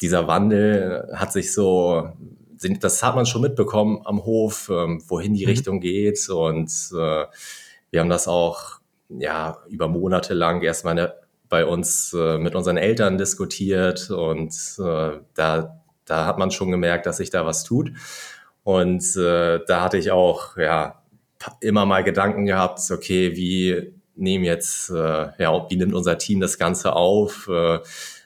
[0.00, 2.08] dieser Wandel hat sich so,
[2.80, 5.50] das hat man schon mitbekommen am Hof, ähm, wohin die mhm.
[5.50, 6.26] Richtung geht.
[6.30, 7.26] Und äh,
[7.90, 11.14] wir haben das auch ja über Monate lang erstmal
[11.48, 17.06] bei uns äh, mit unseren Eltern diskutiert und äh, da, da hat man schon gemerkt,
[17.06, 17.92] dass sich da was tut.
[18.64, 21.02] Und äh, da hatte ich auch ja
[21.60, 26.58] immer mal Gedanken gehabt, okay, wie nehmen jetzt, äh, ja, wie nimmt unser Team das
[26.58, 27.48] Ganze auf?
[27.48, 27.78] Äh,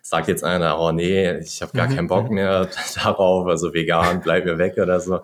[0.03, 1.95] sagt jetzt einer, oh nee, ich habe gar mhm.
[1.95, 2.37] keinen Bock mhm.
[2.37, 5.21] mehr darauf, also vegan, bleib mir weg oder so.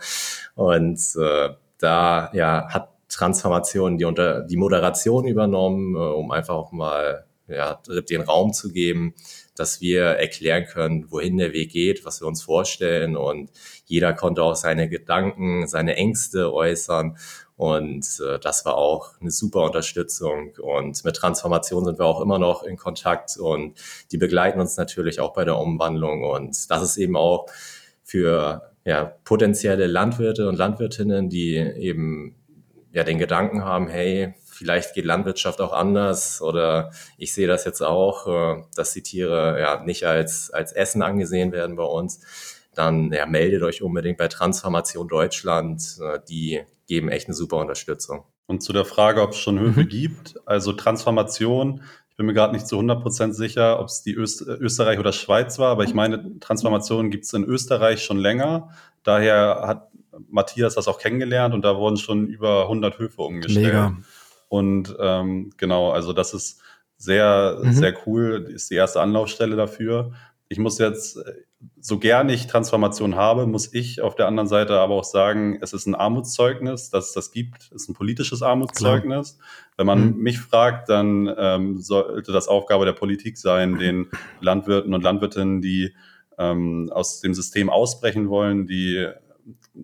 [0.55, 6.73] Und äh, da ja, hat Transformation die, unter, die Moderation übernommen, äh, um einfach auch
[6.73, 9.15] mal ja, den Raum zu geben,
[9.55, 13.17] dass wir erklären können, wohin der Weg geht, was wir uns vorstellen.
[13.17, 13.51] Und
[13.87, 17.17] jeder konnte auch seine Gedanken, seine Ängste äußern.
[17.57, 20.53] Und äh, das war auch eine super Unterstützung.
[20.61, 23.79] Und mit Transformation sind wir auch immer noch in Kontakt und
[24.13, 26.25] die begleiten uns natürlich auch bei der Umwandlung.
[26.25, 27.47] Und das ist eben auch
[28.03, 32.35] für ja, potenzielle Landwirte und Landwirtinnen, die eben
[32.97, 37.83] ja den Gedanken haben, hey, vielleicht geht Landwirtschaft auch anders oder ich sehe das jetzt
[37.83, 42.21] auch, äh, dass die Tiere ja nicht als, als Essen angesehen werden bei uns,
[42.75, 45.99] dann ja, meldet euch unbedingt bei Transformation Deutschland.
[46.01, 48.25] Äh, die geben echt eine super Unterstützung.
[48.47, 49.89] Und zu der Frage, ob es schon Höfe mhm.
[49.89, 54.41] gibt, also Transformation, ich bin mir gerade nicht zu 100% sicher, ob es die Öst
[54.41, 58.71] Österreich oder Schweiz war, aber ich meine, Transformation gibt es in Österreich schon länger.
[59.03, 59.91] Daher hat
[60.29, 63.67] Matthias das auch kennengelernt und da wurden schon über 100 Höfe umgestellt.
[63.67, 63.97] Mega.
[64.49, 66.61] Und ähm, genau, also das ist
[66.97, 67.73] sehr, mhm.
[67.73, 70.13] sehr cool, ist die erste Anlaufstelle dafür.
[70.49, 71.19] Ich muss jetzt,
[71.81, 75.73] so gern ich Transformation habe, muss ich auf der anderen Seite aber auch sagen, es
[75.73, 79.39] ist ein Armutszeugnis, dass es das gibt, es ist ein politisches Armutszeugnis.
[79.39, 79.49] Klar.
[79.77, 80.23] Wenn man mhm.
[80.23, 84.09] mich fragt, dann ähm, sollte das Aufgabe der Politik sein, den
[84.41, 85.95] Landwirten und Landwirtinnen, die
[86.39, 89.07] ähm, aus dem System ausbrechen wollen, die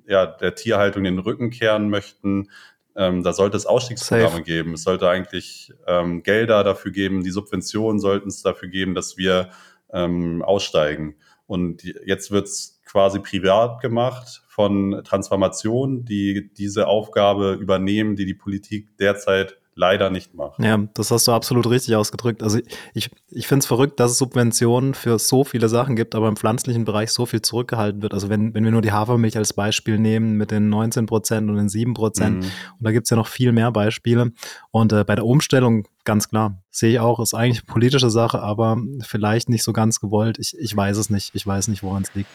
[0.06, 2.48] ja, der Tierhaltung den Rücken kehren möchten,
[2.94, 4.42] ähm, da sollte es Ausstiegsprogramme Safe.
[4.42, 4.74] geben.
[4.74, 9.50] Es sollte eigentlich ähm, Gelder dafür geben, die Subventionen sollten es dafür geben, dass wir
[9.92, 11.16] ähm, aussteigen.
[11.46, 18.34] Und jetzt wird es quasi privat gemacht von Transformationen, die diese Aufgabe übernehmen, die die
[18.34, 20.58] Politik derzeit leider nicht macht.
[20.58, 22.42] Ja, das hast du absolut richtig ausgedrückt.
[22.42, 22.58] Also
[22.92, 26.36] ich, ich finde es verrückt, dass es Subventionen für so viele Sachen gibt, aber im
[26.36, 28.12] pflanzlichen Bereich so viel zurückgehalten wird.
[28.12, 31.56] Also wenn, wenn wir nur die Hafermilch als Beispiel nehmen mit den 19 Prozent und
[31.56, 32.42] den 7 Prozent, mhm.
[32.78, 34.32] und da gibt es ja noch viel mehr Beispiele.
[34.70, 38.40] Und äh, bei der Umstellung, ganz klar, sehe ich auch, ist eigentlich eine politische Sache,
[38.42, 40.38] aber vielleicht nicht so ganz gewollt.
[40.38, 41.34] Ich, ich weiß es nicht.
[41.34, 42.30] Ich weiß nicht, woran es liegt.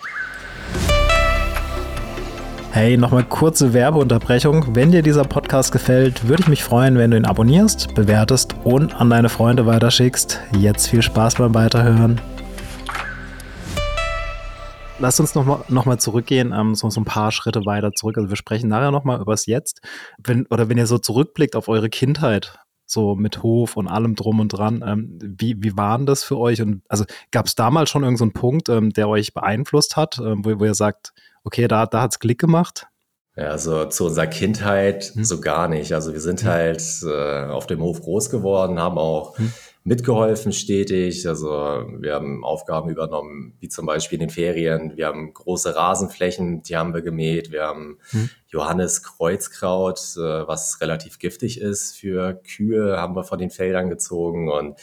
[2.79, 4.75] Hey, nochmal kurze Werbeunterbrechung.
[4.75, 8.93] Wenn dir dieser Podcast gefällt, würde ich mich freuen, wenn du ihn abonnierst, bewertest und
[8.93, 10.39] an deine Freunde weiterschickst.
[10.59, 12.21] Jetzt viel Spaß beim Weiterhören.
[14.99, 18.15] Lass uns nochmal noch mal zurückgehen, ähm, so, so ein paar Schritte weiter zurück.
[18.17, 19.81] Also wir sprechen nachher nochmal über das Jetzt.
[20.23, 24.39] Wenn, oder wenn ihr so zurückblickt auf eure Kindheit, so mit Hof und allem drum
[24.39, 24.83] und dran.
[24.85, 26.61] Ähm, wie, wie waren das für euch?
[26.61, 30.45] Und also gab es damals schon irgendeinen so Punkt, ähm, der euch beeinflusst hat, ähm,
[30.45, 31.13] wo, wo ihr sagt,
[31.47, 32.87] okay, da, da hat es Klick gemacht?
[33.37, 35.23] Ja, also zu unserer Kindheit hm.
[35.23, 35.93] so gar nicht.
[35.93, 36.49] Also wir sind hm.
[36.49, 39.53] halt äh, auf dem Hof groß geworden, haben auch hm.
[39.83, 41.27] mitgeholfen stetig.
[41.27, 41.49] Also
[41.99, 44.97] wir haben Aufgaben übernommen, wie zum Beispiel in den Ferien.
[44.97, 47.51] Wir haben große Rasenflächen, die haben wir gemäht.
[47.51, 48.29] Wir haben hm.
[48.47, 54.49] Johannes Kreuzkraut, äh, was relativ giftig ist für Kühe, haben wir von den Feldern gezogen
[54.51, 54.77] und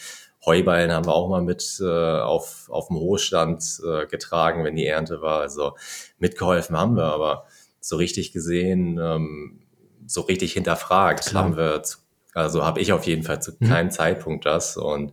[0.47, 4.87] Heuballen haben wir auch mal mit äh, auf, auf dem Hochstand äh, getragen, wenn die
[4.87, 5.41] Ernte war.
[5.41, 5.77] Also
[6.19, 7.47] mitgeholfen haben wir, aber
[7.81, 9.61] so richtig gesehen, ähm,
[10.07, 11.45] so richtig hinterfragt Klar.
[11.45, 11.99] haben wir, zu,
[12.35, 13.69] also habe ich auf jeden Fall zu mhm.
[13.69, 14.77] keinem Zeitpunkt das.
[14.77, 15.13] Und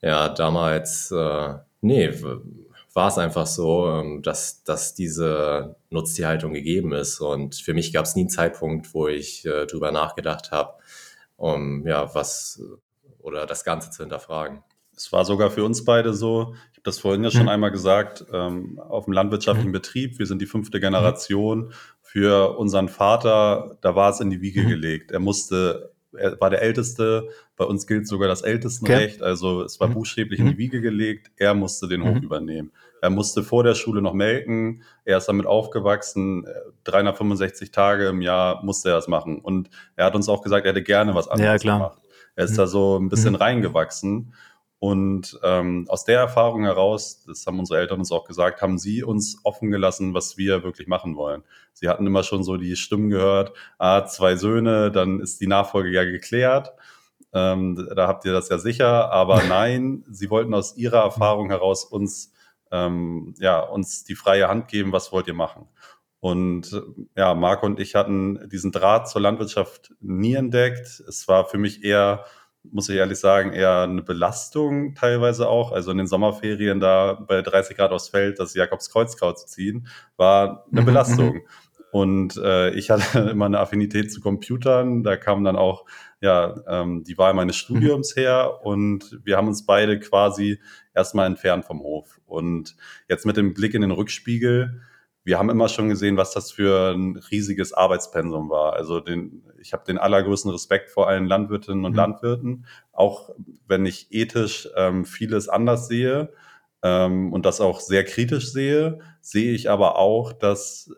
[0.00, 2.12] ja, damals, äh, nee,
[2.94, 7.20] war es einfach so, ähm, dass, dass diese Nutztierhaltung gegeben ist.
[7.20, 10.74] Und für mich gab es nie einen Zeitpunkt, wo ich äh, drüber nachgedacht habe,
[11.36, 12.60] um ja, was
[13.28, 14.62] oder das Ganze zu hinterfragen.
[14.96, 17.50] Es war sogar für uns beide so, ich habe das vorhin ja schon mhm.
[17.50, 19.74] einmal gesagt, ähm, auf dem landwirtschaftlichen mhm.
[19.74, 21.72] Betrieb, wir sind die fünfte Generation.
[22.02, 24.68] Für unseren Vater, da war es in die Wiege mhm.
[24.68, 25.12] gelegt.
[25.12, 29.24] Er musste, er war der Älteste, bei uns gilt sogar das Ältestenrecht, okay.
[29.24, 29.94] also es war mhm.
[29.94, 30.58] buchstäblich in die mhm.
[30.58, 32.22] Wiege gelegt, er musste den Hof mhm.
[32.22, 32.72] übernehmen.
[33.00, 36.46] Er musste vor der Schule noch melken, er ist damit aufgewachsen,
[36.84, 39.40] 365 Tage im Jahr musste er das machen.
[39.40, 42.00] Und er hat uns auch gesagt, er hätte gerne was anderes ja, gemacht.
[42.38, 42.56] Er ist mhm.
[42.56, 43.40] da so ein bisschen mhm.
[43.40, 44.32] reingewachsen.
[44.78, 49.02] Und ähm, aus der Erfahrung heraus, das haben unsere Eltern uns auch gesagt, haben sie
[49.02, 51.42] uns offen gelassen, was wir wirklich machen wollen.
[51.72, 55.90] Sie hatten immer schon so die Stimmen gehört, ah, zwei Söhne, dann ist die Nachfolge
[55.90, 56.72] ja geklärt.
[57.32, 59.10] Ähm, da habt ihr das ja sicher.
[59.10, 62.32] Aber nein, sie wollten aus ihrer Erfahrung heraus uns,
[62.70, 65.66] ähm, ja, uns die freie Hand geben, was wollt ihr machen.
[66.20, 66.82] Und
[67.16, 71.00] ja, Marco und ich hatten diesen Draht zur Landwirtschaft nie entdeckt.
[71.08, 72.24] Es war für mich eher,
[72.64, 75.70] muss ich ehrlich sagen, eher eine Belastung teilweise auch.
[75.70, 80.66] Also in den Sommerferien da bei 30 Grad aufs Feld das Jakobskreuzkraut zu ziehen, war
[80.72, 81.34] eine mhm, Belastung.
[81.34, 81.42] Mhm.
[81.90, 85.04] Und äh, ich hatte immer eine Affinität zu Computern.
[85.04, 85.86] Da kam dann auch
[86.20, 87.58] ja ähm, die Wahl meines mhm.
[87.58, 90.60] Studiums her und wir haben uns beide quasi
[90.94, 92.20] erstmal entfernt vom Hof.
[92.26, 92.76] Und
[93.08, 94.82] jetzt mit dem Blick in den Rückspiegel
[95.28, 98.72] wir haben immer schon gesehen, was das für ein riesiges Arbeitspensum war.
[98.72, 101.98] Also den, ich habe den allergrößten Respekt vor allen Landwirtinnen und mhm.
[101.98, 103.28] Landwirten, auch
[103.66, 106.32] wenn ich ethisch ähm, vieles anders sehe
[106.82, 110.90] ähm, und das auch sehr kritisch sehe, sehe ich aber auch, dass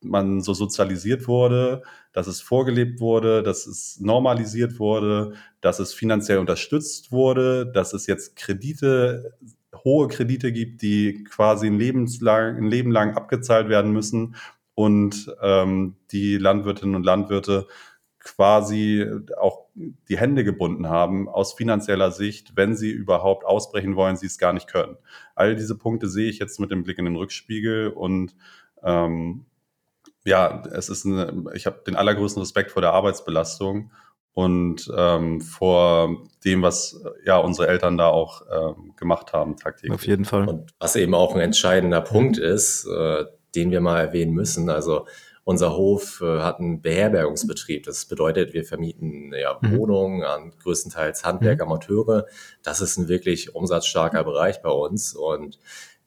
[0.00, 1.82] man so sozialisiert wurde,
[2.14, 8.06] dass es vorgelebt wurde, dass es normalisiert wurde, dass es finanziell unterstützt wurde, dass es
[8.06, 9.34] jetzt Kredite,
[9.84, 14.36] hohe Kredite gibt, die quasi ein, lebenslang, ein Leben lang abgezahlt werden müssen
[14.74, 17.66] und ähm, die Landwirtinnen und Landwirte
[18.20, 19.06] quasi
[19.38, 24.38] auch die Hände gebunden haben aus finanzieller Sicht, wenn sie überhaupt ausbrechen wollen, sie es
[24.38, 24.96] gar nicht können.
[25.34, 28.36] All diese Punkte sehe ich jetzt mit dem Blick in den Rückspiegel und
[28.82, 29.46] ähm,
[30.24, 33.90] ja, es ist eine, ich habe den allergrößten Respekt vor der Arbeitsbelastung
[34.32, 39.92] und ähm, vor dem, was ja unsere Eltern da auch ähm, gemacht haben tagtäglich.
[39.92, 40.48] Auf jeden Fall.
[40.48, 44.70] Und was eben auch ein entscheidender Punkt ist, äh, den wir mal erwähnen müssen.
[44.70, 45.06] Also
[45.44, 47.84] unser Hof äh, hat einen Beherbergungsbetrieb.
[47.84, 49.78] Das bedeutet, wir vermieten ja, mhm.
[49.78, 51.72] Wohnungen an größtenteils Handwerker, mhm.
[51.72, 52.26] Amateure.
[52.62, 55.14] Das ist ein wirklich umsatzstarker Bereich bei uns.
[55.14, 55.58] Und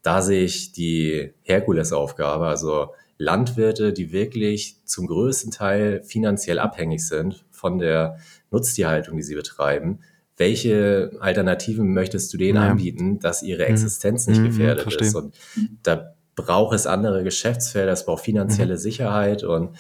[0.02, 7.46] da sehe ich die Herkulesaufgabe, also Landwirte, die wirklich zum größten Teil finanziell abhängig sind
[7.64, 8.18] von der
[8.52, 10.00] Nutztierhaltung, die sie betreiben.
[10.36, 12.72] Welche Alternativen möchtest du denen ja.
[12.72, 13.72] anbieten, dass ihre mhm.
[13.72, 15.08] Existenz nicht mhm, gefährdet verstehe.
[15.08, 15.16] ist?
[15.16, 15.34] Und
[15.82, 18.80] da braucht es andere Geschäftsfelder, es braucht finanzielle mhm.
[18.80, 19.78] Sicherheit und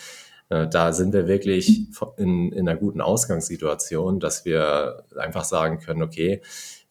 [0.47, 6.03] äh, da sind wir wirklich in, in einer guten Ausgangssituation, dass wir einfach sagen können,
[6.03, 6.41] okay,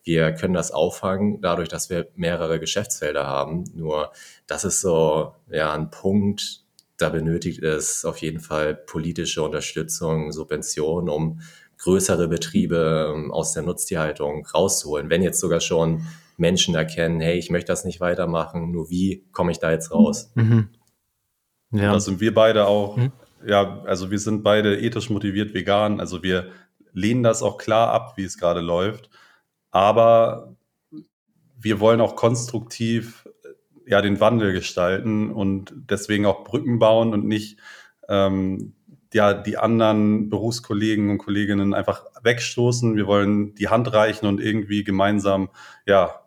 [0.04, 3.64] wir können das auffangen, dadurch, dass wir mehrere Geschäftsfelder haben.
[3.74, 4.12] Nur
[4.46, 6.61] das ist so ja ein Punkt,
[7.02, 11.40] da benötigt es auf jeden Fall politische Unterstützung, Subventionen, um
[11.78, 15.10] größere Betriebe ähm, aus der Nutztierhaltung rauszuholen.
[15.10, 19.52] Wenn jetzt sogar schon Menschen erkennen, hey, ich möchte das nicht weitermachen, nur wie komme
[19.52, 20.30] ich da jetzt raus?
[20.34, 20.68] Mhm.
[21.72, 21.92] Ja.
[21.92, 23.12] Da sind wir beide auch, mhm.
[23.46, 26.50] ja, also wir sind beide ethisch motiviert vegan, also wir
[26.92, 29.08] lehnen das auch klar ab, wie es gerade läuft
[29.72, 30.54] aber
[31.58, 33.21] wir wollen auch konstruktiv
[33.86, 37.58] ja den Wandel gestalten und deswegen auch Brücken bauen und nicht
[38.08, 38.74] ähm,
[39.12, 42.96] ja die anderen Berufskollegen und Kolleginnen einfach wegstoßen.
[42.96, 45.50] Wir wollen die Hand reichen und irgendwie gemeinsam
[45.86, 46.22] ja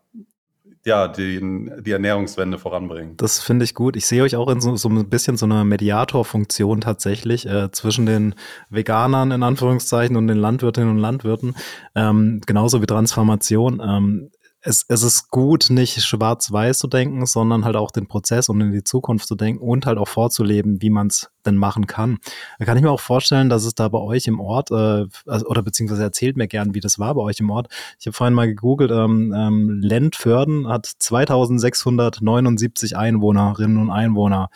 [0.85, 1.41] ja, die,
[1.81, 3.17] die Ernährungswende voranbringen.
[3.17, 3.95] Das finde ich gut.
[3.95, 8.05] Ich sehe euch auch in so, so ein bisschen so einer Mediatorfunktion tatsächlich äh, zwischen
[8.05, 8.35] den
[8.69, 11.55] Veganern in Anführungszeichen und den Landwirtinnen und Landwirten,
[11.95, 13.81] ähm, genauso wie Transformation.
[13.83, 14.29] Ähm,
[14.65, 18.71] es, es ist gut, nicht schwarz-weiß zu denken, sondern halt auch den Prozess und in
[18.71, 22.17] die Zukunft zu denken und halt auch vorzuleben, wie man es denn machen kann.
[22.57, 25.45] Da kann ich mir auch vorstellen, dass es da bei euch im Ort, äh, also,
[25.45, 27.67] oder beziehungsweise erzählt mir gern, wie das war bei euch im Ort.
[27.99, 34.49] Ich habe vorhin mal gegoogelt, ähm, ähm, Lentförden hat 2679 Einwohnerinnen und Einwohner.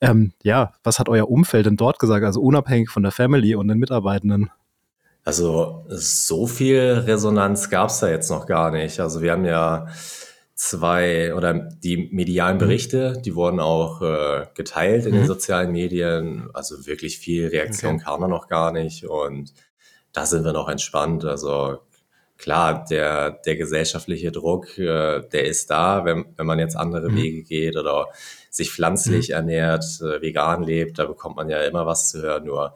[0.00, 2.24] Ähm, ja, was hat euer Umfeld denn dort gesagt?
[2.24, 4.50] Also unabhängig von der Family und den Mitarbeitenden?
[5.24, 8.98] Also so viel Resonanz gab es da jetzt noch gar nicht.
[8.98, 9.86] Also wir haben ja
[10.54, 12.60] zwei oder die medialen mhm.
[12.60, 15.18] Berichte, die wurden auch äh, geteilt in mhm.
[15.18, 16.50] den sozialen Medien.
[16.54, 18.04] Also wirklich viel Reaktion okay.
[18.04, 19.52] kam da noch gar nicht und
[20.12, 21.24] da sind wir noch entspannt.
[21.24, 21.78] Also
[22.36, 27.16] klar, der, der gesellschaftliche Druck, äh, der ist da, wenn, wenn man jetzt andere mhm.
[27.16, 28.08] Wege geht oder
[28.50, 29.34] sich pflanzlich mhm.
[29.34, 32.44] ernährt, äh, vegan lebt, da bekommt man ja immer was zu hören.
[32.44, 32.74] Nur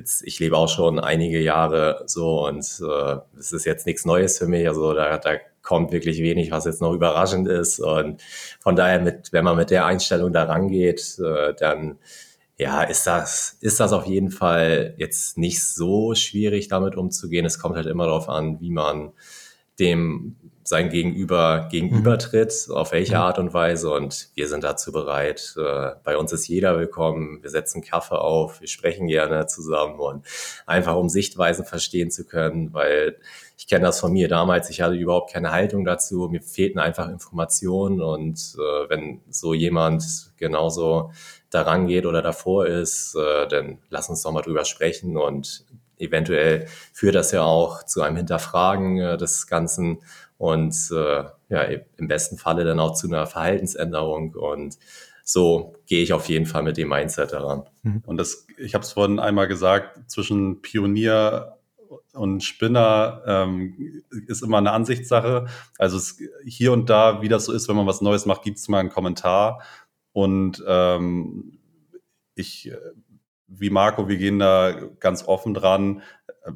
[0.00, 4.38] jetzt, ich lebe auch schon einige Jahre so und äh, es ist jetzt nichts Neues
[4.38, 4.66] für mich.
[4.66, 7.80] Also da, da kommt wirklich wenig, was jetzt noch überraschend ist.
[7.80, 8.22] Und
[8.60, 11.98] von daher, mit, wenn man mit der Einstellung da rangeht, äh, dann
[12.56, 17.46] ja, ist das, ist das auf jeden Fall jetzt nicht so schwierig, damit umzugehen.
[17.46, 19.12] Es kommt halt immer darauf an, wie man
[19.78, 22.74] dem sein Gegenüber gegenübertritt, mhm.
[22.74, 23.20] auf welche mhm.
[23.20, 23.90] Art und Weise.
[23.90, 25.54] Und wir sind dazu bereit.
[25.56, 27.42] Äh, bei uns ist jeder willkommen.
[27.42, 30.26] Wir setzen Kaffee auf, wir sprechen gerne zusammen und
[30.66, 33.16] einfach um Sichtweisen verstehen zu können, weil
[33.56, 34.70] ich kenne das von mir damals.
[34.70, 36.28] Ich hatte überhaupt keine Haltung dazu.
[36.30, 41.10] Mir fehlten einfach Informationen und äh, wenn so jemand genauso
[41.50, 45.64] daran geht oder davor ist, äh, dann lass uns doch mal drüber sprechen und
[45.98, 49.98] eventuell führt das ja auch zu einem Hinterfragen äh, des Ganzen
[50.40, 51.62] und äh, ja,
[51.98, 54.78] im besten Falle dann auch zu einer Verhaltensänderung und
[55.22, 57.64] so gehe ich auf jeden Fall mit dem Mindset daran.
[57.82, 58.02] Mhm.
[58.06, 61.58] Und das, ich habe es vorhin einmal gesagt, zwischen Pionier
[62.14, 65.44] und Spinner ähm, ist immer eine Ansichtssache.
[65.76, 68.56] Also es, hier und da, wie das so ist, wenn man was Neues macht, gibt
[68.56, 69.60] es mal einen Kommentar.
[70.12, 71.58] Und ähm,
[72.34, 72.72] ich
[73.50, 76.02] wie Marco, wir gehen da ganz offen dran.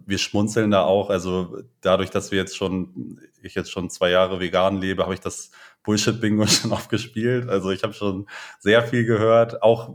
[0.06, 1.10] Wir schmunzeln da auch.
[1.10, 5.20] Also dadurch, dass wir jetzt schon, ich jetzt schon zwei Jahre vegan lebe, habe ich
[5.20, 5.50] das
[5.82, 7.48] Bullshit-Bingo schon oft gespielt.
[7.48, 8.26] Also ich habe schon
[8.60, 9.62] sehr viel gehört.
[9.62, 9.94] Auch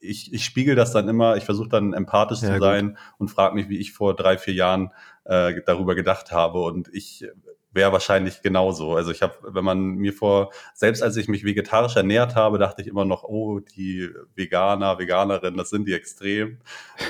[0.00, 2.98] ich, ich spiegel das dann immer, ich versuche dann empathisch ja, zu sein gut.
[3.18, 4.90] und frage mich, wie ich vor drei, vier Jahren
[5.24, 6.62] äh, darüber gedacht habe.
[6.62, 7.26] Und ich
[7.72, 8.94] wäre wahrscheinlich genauso.
[8.94, 12.82] Also ich habe, wenn man mir vor, selbst als ich mich vegetarisch ernährt habe, dachte
[12.82, 16.58] ich immer noch, oh, die Veganer, Veganerin, das sind die extrem.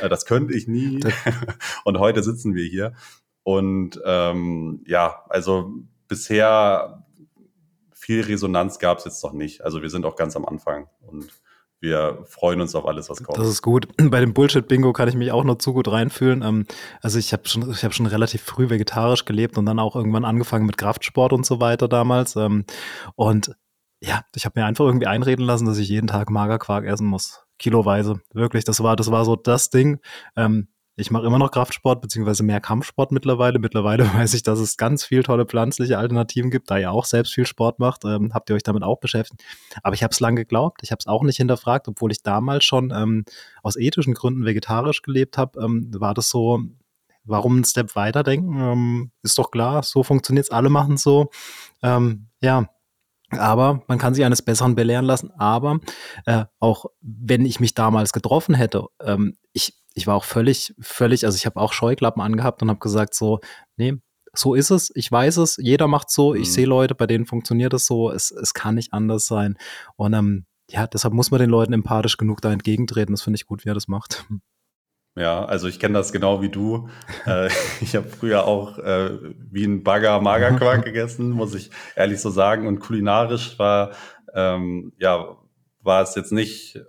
[0.03, 1.01] Äh, das könnte ich nie.
[1.85, 2.93] und heute sitzen wir hier.
[3.43, 5.73] Und ähm, ja, also
[6.09, 7.05] bisher
[7.95, 9.63] viel Resonanz gab es jetzt noch nicht.
[9.63, 11.31] Also wir sind auch ganz am Anfang und
[11.81, 13.39] wir freuen uns auf alles, was kommt.
[13.39, 13.89] Das ist gut.
[14.11, 16.43] Bei dem Bullshit-Bingo kann ich mich auch noch zu gut reinfühlen.
[16.43, 16.67] Ähm,
[17.01, 20.25] also ich habe schon, ich habe schon relativ früh vegetarisch gelebt und dann auch irgendwann
[20.25, 22.37] angefangen mit Kraftsport und so weiter damals.
[22.37, 22.65] Ähm,
[23.17, 23.53] und
[24.03, 27.45] ja, ich habe mir einfach irgendwie einreden lassen, dass ich jeden Tag Magerquark essen muss.
[27.59, 28.21] Kiloweise.
[28.33, 30.01] Wirklich, das war, das war so das Ding.
[30.37, 30.69] Ähm,
[31.01, 33.59] ich mache immer noch Kraftsport beziehungsweise mehr Kampfsport mittlerweile.
[33.59, 37.33] Mittlerweile weiß ich, dass es ganz viel tolle pflanzliche Alternativen gibt, da ihr auch selbst
[37.33, 38.05] viel Sport macht.
[38.05, 39.43] Ähm, habt ihr euch damit auch beschäftigt?
[39.83, 40.81] Aber ich habe es lange geglaubt.
[40.83, 43.25] Ich habe es auch nicht hinterfragt, obwohl ich damals schon ähm,
[43.63, 45.61] aus ethischen Gründen vegetarisch gelebt habe.
[45.61, 46.61] Ähm, war das so,
[47.25, 48.61] warum einen Step weiterdenken?
[48.61, 51.31] Ähm, ist doch klar, so funktioniert es, alle machen es so.
[51.83, 52.69] Ähm, ja,
[53.31, 55.31] aber man kann sich eines Besseren belehren lassen.
[55.39, 55.79] Aber
[56.27, 61.25] äh, auch wenn ich mich damals getroffen hätte, ähm, ich, ich war auch völlig, völlig,
[61.25, 63.41] also ich habe auch Scheuklappen angehabt und habe gesagt so,
[63.77, 63.95] nee,
[64.33, 66.53] so ist es, ich weiß es, jeder macht so, ich mhm.
[66.53, 69.59] sehe Leute, bei denen funktioniert es so, es, es kann nicht anders sein.
[69.97, 73.13] Und ähm, ja, deshalb muss man den Leuten empathisch genug da entgegentreten.
[73.13, 74.25] Das finde ich gut, wie er das macht.
[75.17, 76.89] Ja, also ich kenne das genau wie du.
[77.27, 77.49] äh,
[77.81, 79.19] ich habe früher auch äh,
[79.51, 82.69] wie ein Bagger Magerquark gegessen, muss ich ehrlich so sagen.
[82.69, 83.91] Und kulinarisch war
[84.33, 85.37] ähm, ja
[85.83, 86.81] war es jetzt nicht,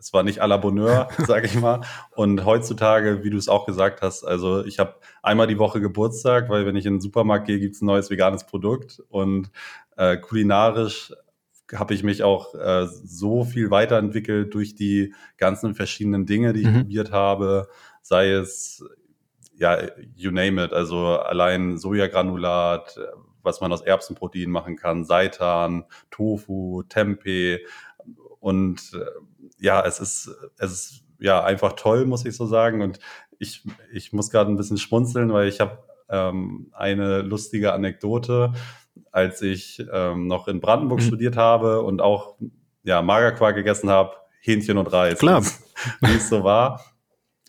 [0.00, 1.82] es war nicht à la Bonheur, sage ich mal.
[2.16, 6.48] Und heutzutage, wie du es auch gesagt hast, also ich habe einmal die Woche Geburtstag,
[6.48, 9.02] weil wenn ich in den Supermarkt gehe, gibt's ein neues veganes Produkt.
[9.08, 9.50] Und
[9.96, 11.12] äh, kulinarisch
[11.72, 16.68] habe ich mich auch äh, so viel weiterentwickelt durch die ganzen verschiedenen Dinge, die ich
[16.68, 16.80] mhm.
[16.80, 17.68] probiert habe,
[18.02, 18.84] sei es
[19.60, 19.78] ja,
[20.16, 22.98] you name it, also allein Sojagranulat,
[23.42, 27.58] was man aus Erbsenprotein machen kann, Seitan, Tofu, Tempeh
[28.40, 29.04] und äh,
[29.60, 32.98] ja, es ist es ist ja einfach toll, muss ich so sagen und
[33.38, 38.52] ich ich muss gerade ein bisschen schmunzeln, weil ich habe ähm, eine lustige Anekdote
[39.12, 41.04] als ich ähm, noch in Brandenburg mhm.
[41.04, 42.36] studiert habe und auch
[42.82, 45.18] ja, Magerquark gegessen habe, Hähnchen und Reis.
[45.18, 45.42] Klar.
[46.00, 46.84] Wie es so war.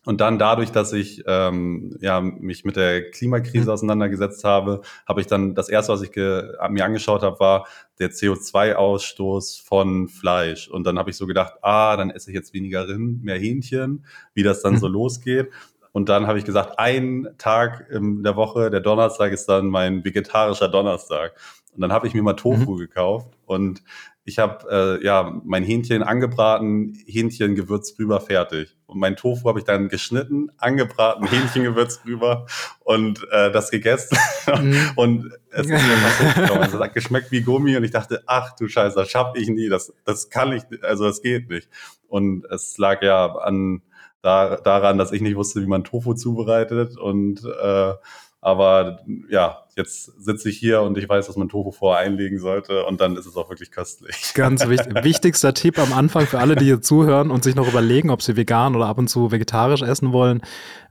[0.04, 3.72] Und dann dadurch, dass ich ähm, ja, mich mit der Klimakrise mhm.
[3.72, 7.68] auseinandergesetzt habe, habe ich dann das erste, was ich mir angeschaut habe, war
[8.00, 10.68] der CO2-Ausstoß von Fleisch.
[10.68, 14.06] Und dann habe ich so gedacht, ah, dann esse ich jetzt weniger Rind, mehr Hähnchen,
[14.34, 14.80] wie das dann mhm.
[14.80, 15.50] so losgeht.
[15.92, 20.04] Und dann habe ich gesagt, ein Tag in der Woche, der Donnerstag ist dann mein
[20.04, 21.34] vegetarischer Donnerstag.
[21.74, 22.78] Und dann habe ich mir mal Tofu mhm.
[22.78, 23.84] gekauft und
[24.24, 28.76] ich habe äh, ja mein Hähnchen angebraten, Hähnchen Gewürz rüber fertig.
[28.86, 32.46] Und mein Tofu habe ich dann geschnitten, angebraten, Hähnchengewürz rüber
[32.82, 34.18] und äh, das gegessen.
[34.48, 34.92] Mhm.
[34.96, 39.40] und es, es hat geschmeckt wie Gummi und ich dachte, ach du Scheiße, das schaffe
[39.40, 41.70] ich nie, das, das kann ich, also das geht nicht.
[42.08, 43.82] Und es lag ja an
[44.22, 46.98] da, daran, dass ich nicht wusste, wie man Tofu zubereitet.
[46.98, 47.94] Und äh,
[48.42, 52.86] aber ja, jetzt sitze ich hier und ich weiß, dass man Tofu vorher einlegen sollte
[52.86, 54.32] und dann ist es auch wirklich köstlich.
[54.34, 55.04] Ganz wichtig.
[55.04, 58.36] Wichtigster Tipp am Anfang für alle, die hier zuhören und sich noch überlegen, ob sie
[58.36, 60.42] vegan oder ab und zu vegetarisch essen wollen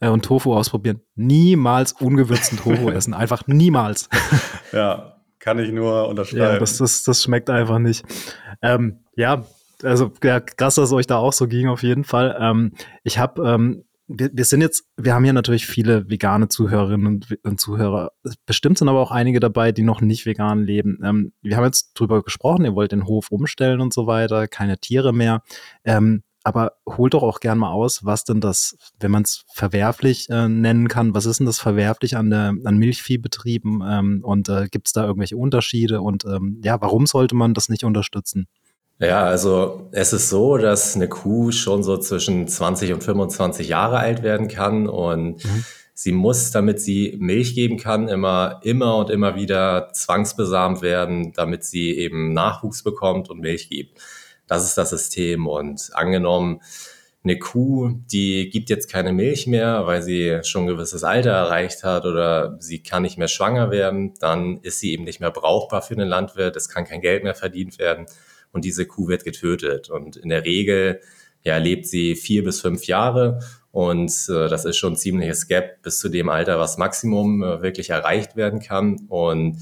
[0.00, 1.00] äh, und Tofu ausprobieren.
[1.16, 3.14] Niemals ungewürzten Tofu essen.
[3.14, 4.08] Einfach niemals.
[4.72, 6.52] Ja, kann ich nur unterschreiben.
[6.52, 8.04] Ja, das, das, das schmeckt einfach nicht.
[8.62, 9.44] Ähm, ja,
[9.82, 12.36] also ja, krass, dass es euch da auch so ging, auf jeden Fall.
[12.38, 12.72] Ähm,
[13.02, 17.38] ich habe, ähm, wir, wir sind jetzt, wir haben hier natürlich viele vegane Zuhörerinnen und,
[17.44, 18.10] und, Zuhörer.
[18.44, 20.98] Bestimmt sind aber auch einige dabei, die noch nicht vegan leben.
[21.04, 24.78] Ähm, wir haben jetzt drüber gesprochen, ihr wollt den Hof umstellen und so weiter, keine
[24.78, 25.42] Tiere mehr.
[25.84, 30.28] Ähm, aber holt doch auch gern mal aus, was denn das, wenn man es verwerflich
[30.30, 34.68] äh, nennen kann, was ist denn das verwerflich an, der, an Milchviehbetrieben ähm, und äh,
[34.70, 38.46] gibt es da irgendwelche Unterschiede und ähm, ja, warum sollte man das nicht unterstützen?
[39.00, 43.98] Ja, also es ist so, dass eine Kuh schon so zwischen 20 und 25 Jahre
[43.98, 45.64] alt werden kann und mhm.
[45.94, 51.64] sie muss, damit sie Milch geben kann, immer, immer und immer wieder zwangsbesamt werden, damit
[51.64, 53.98] sie eben Nachwuchs bekommt und Milch gibt.
[54.46, 56.60] Das ist das System und angenommen,
[57.24, 61.84] eine Kuh, die gibt jetzt keine Milch mehr, weil sie schon ein gewisses Alter erreicht
[61.84, 65.80] hat oder sie kann nicht mehr schwanger werden, dann ist sie eben nicht mehr brauchbar
[65.80, 68.06] für den Landwirt, es kann kein Geld mehr verdient werden
[68.52, 69.90] und diese Kuh wird getötet.
[69.90, 71.00] Und in der Regel
[71.42, 73.40] ja, lebt sie vier bis fünf Jahre
[73.72, 77.62] und äh, das ist schon ein ziemliches Gap bis zu dem Alter, was Maximum äh,
[77.62, 79.06] wirklich erreicht werden kann.
[79.08, 79.58] Und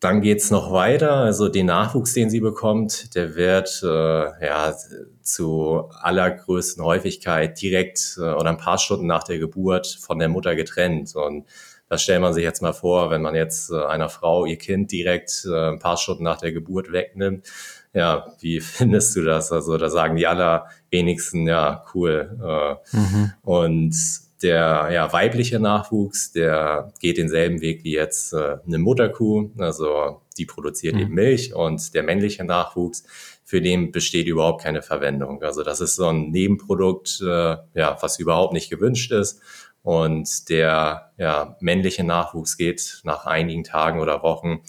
[0.00, 1.12] dann geht's noch weiter.
[1.12, 3.86] Also den Nachwuchs, den sie bekommt, der wird äh,
[4.44, 4.74] ja
[5.22, 10.56] zu allergrößten Häufigkeit direkt äh, oder ein paar Stunden nach der Geburt von der Mutter
[10.56, 11.14] getrennt.
[11.14, 11.46] Und
[11.94, 14.90] das stellt man sich jetzt mal vor, wenn man jetzt äh, einer Frau ihr Kind
[14.90, 17.46] direkt äh, ein paar Stunden nach der Geburt wegnimmt.
[17.92, 19.52] Ja, wie findest du das?
[19.52, 22.36] Also da sagen die allerwenigsten, ja, cool.
[22.42, 23.32] Äh, mhm.
[23.42, 23.94] Und
[24.42, 30.46] der ja, weibliche Nachwuchs, der geht denselben Weg wie jetzt äh, eine Mutterkuh, also die
[30.46, 31.00] produziert mhm.
[31.00, 33.04] eben Milch und der männliche Nachwuchs,
[33.44, 35.40] für den besteht überhaupt keine Verwendung.
[35.44, 39.40] Also das ist so ein Nebenprodukt, äh, ja, was überhaupt nicht gewünscht ist.
[39.84, 44.62] Und der ja, männliche Nachwuchs geht nach einigen Tagen oder Wochen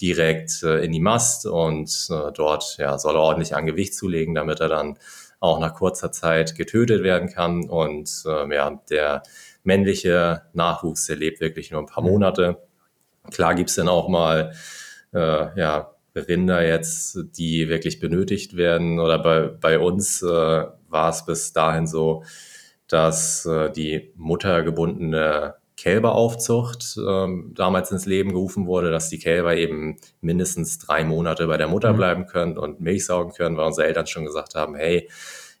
[0.00, 4.34] direkt äh, in die Mast und äh, dort ja, soll er ordentlich an Gewicht zulegen,
[4.34, 4.98] damit er dann
[5.38, 7.68] auch nach kurzer Zeit getötet werden kann.
[7.68, 9.22] Und äh, ja, der
[9.64, 12.10] männliche Nachwuchs, der lebt wirklich nur ein paar mhm.
[12.10, 12.62] Monate.
[13.30, 14.54] Klar gibt's dann auch mal
[15.12, 18.98] äh, ja, Rinder jetzt, die wirklich benötigt werden.
[18.98, 22.24] Oder bei, bei uns äh, war es bis dahin so,
[22.88, 29.96] dass äh, die muttergebundene Kälberaufzucht ähm, damals ins Leben gerufen wurde, dass die Kälber eben
[30.20, 31.96] mindestens drei Monate bei der Mutter mhm.
[31.96, 35.08] bleiben können und Milch saugen können, weil unsere Eltern schon gesagt haben, hey,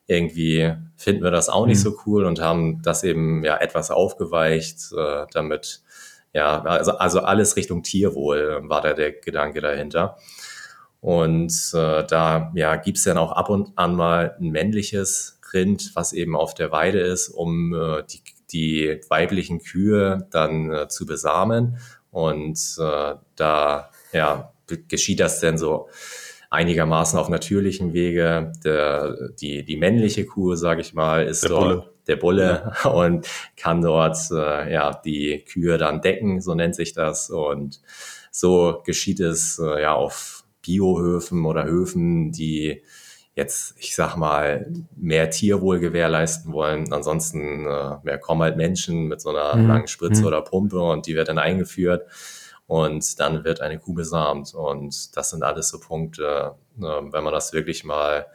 [0.06, 1.82] irgendwie finden wir das auch nicht mhm.
[1.82, 5.82] so cool und haben das eben ja etwas aufgeweicht, äh, damit
[6.32, 10.18] ja, also, also alles Richtung Tierwohl war da der Gedanke dahinter.
[11.00, 16.12] Und äh, da ja, gibt's dann auch ab und an mal ein männliches Rind, was
[16.12, 18.20] eben auf der Weide ist, um äh, die
[18.54, 21.78] die weiblichen Kühe dann äh, zu besamen.
[22.10, 24.52] Und äh, da ja,
[24.88, 25.88] geschieht das dann so
[26.50, 28.52] einigermaßen auf natürlichem Wege.
[28.64, 31.90] Der, die, die männliche Kuh, sage ich mal, ist der dort Bulle.
[32.06, 32.90] der Bulle ja.
[32.92, 37.30] und kann dort äh, ja, die Kühe dann decken, so nennt sich das.
[37.30, 37.80] Und
[38.30, 42.82] so geschieht es äh, ja auf Biohöfen oder Höfen, die
[43.34, 44.66] jetzt, ich sag mal,
[44.96, 46.92] mehr Tierwohl gewährleisten wollen.
[46.92, 49.68] Ansonsten äh, mehr kommen halt Menschen mit so einer mhm.
[49.68, 50.26] langen Spritze mhm.
[50.28, 52.06] oder Pumpe und die wird dann eingeführt
[52.66, 54.54] und dann wird eine Kuh besamt.
[54.54, 58.26] Und das sind alles so Punkte, äh, wenn man das wirklich mal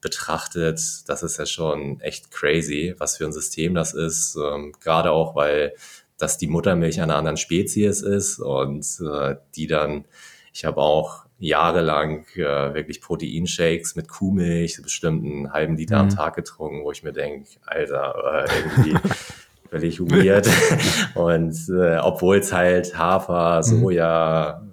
[0.00, 4.36] betrachtet, das ist ja schon echt crazy, was für ein System das ist.
[4.36, 5.74] Ähm, gerade auch, weil
[6.16, 10.04] das die Muttermilch einer anderen Spezies ist und äh, die dann,
[10.52, 16.10] ich habe auch jahrelang äh, wirklich Proteinshakes mit Kuhmilch, bestimmt einen halben Liter mhm.
[16.10, 18.98] am Tag getrunken, wo ich mir denke, Alter, äh, irgendwie
[19.70, 20.48] völlig weird.
[21.14, 23.62] Und äh, obwohl es halt Hafer, mhm.
[23.62, 24.68] Soja, mhm.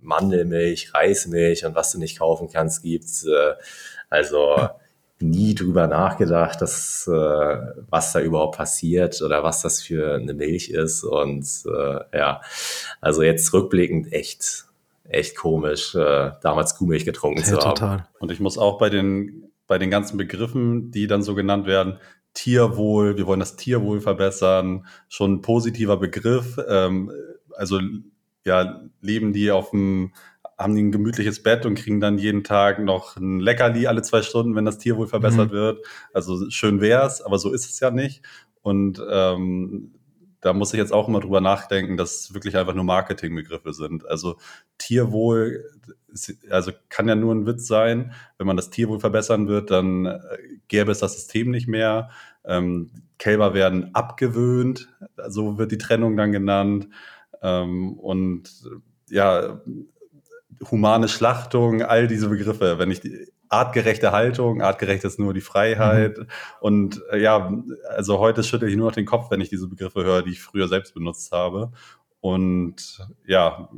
[0.00, 3.24] Mandelmilch, Reismilch und was du nicht kaufen kannst, gibt's.
[3.24, 3.54] Äh,
[4.10, 4.68] also
[5.20, 7.56] nie drüber nachgedacht, dass, äh,
[7.88, 11.04] was da überhaupt passiert oder was das für eine Milch ist.
[11.04, 12.40] Und äh, ja,
[13.00, 14.66] also jetzt rückblickend echt
[15.04, 17.74] echt komisch, äh, damals Kuhmilch getrunken ja, zu haben.
[17.74, 18.08] Total.
[18.18, 21.98] Und ich muss auch bei den, bei den ganzen Begriffen, die dann so genannt werden,
[22.34, 26.58] Tierwohl, wir wollen das Tierwohl verbessern, schon ein positiver Begriff.
[26.66, 27.12] Ähm,
[27.56, 27.78] also
[28.44, 30.12] ja, leben die auf dem,
[30.58, 34.22] haben die ein gemütliches Bett und kriegen dann jeden Tag noch ein Leckerli alle zwei
[34.22, 35.54] Stunden, wenn das Tierwohl verbessert mhm.
[35.54, 35.86] wird.
[36.14, 38.22] Also schön wär's, aber so ist es ja nicht.
[38.62, 39.92] Und ähm,
[40.42, 44.06] da muss ich jetzt auch immer drüber nachdenken, dass es wirklich einfach nur Marketingbegriffe sind.
[44.06, 44.36] Also
[44.76, 45.64] Tierwohl,
[46.50, 48.12] also kann ja nur ein Witz sein.
[48.38, 50.18] Wenn man das Tierwohl verbessern wird, dann äh,
[50.66, 52.10] gäbe es das System nicht mehr.
[52.44, 54.88] Ähm, Kälber werden abgewöhnt,
[55.28, 56.88] so wird die Trennung dann genannt.
[57.40, 58.50] Ähm, und
[59.08, 59.62] ja,
[60.70, 66.18] humane Schlachtung, all diese Begriffe, wenn ich die, artgerechte Haltung, artgerecht ist nur die Freiheit.
[66.18, 66.26] Mhm.
[66.60, 67.52] Und äh, ja,
[67.88, 70.42] also heute schüttel ich nur noch den Kopf, wenn ich diese Begriffe höre, die ich
[70.42, 71.70] früher selbst benutzt habe.
[72.20, 73.68] Und ja,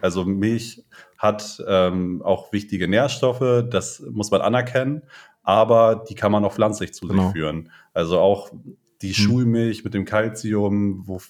[0.00, 0.84] also Milch
[1.18, 5.02] hat ähm, auch wichtige Nährstoffe, das muss man anerkennen,
[5.42, 7.24] aber die kann man auch pflanzlich zu genau.
[7.24, 7.70] sich führen.
[7.92, 8.50] Also auch
[9.02, 9.14] die mhm.
[9.14, 11.20] Schulmilch mit dem Kalzium, wo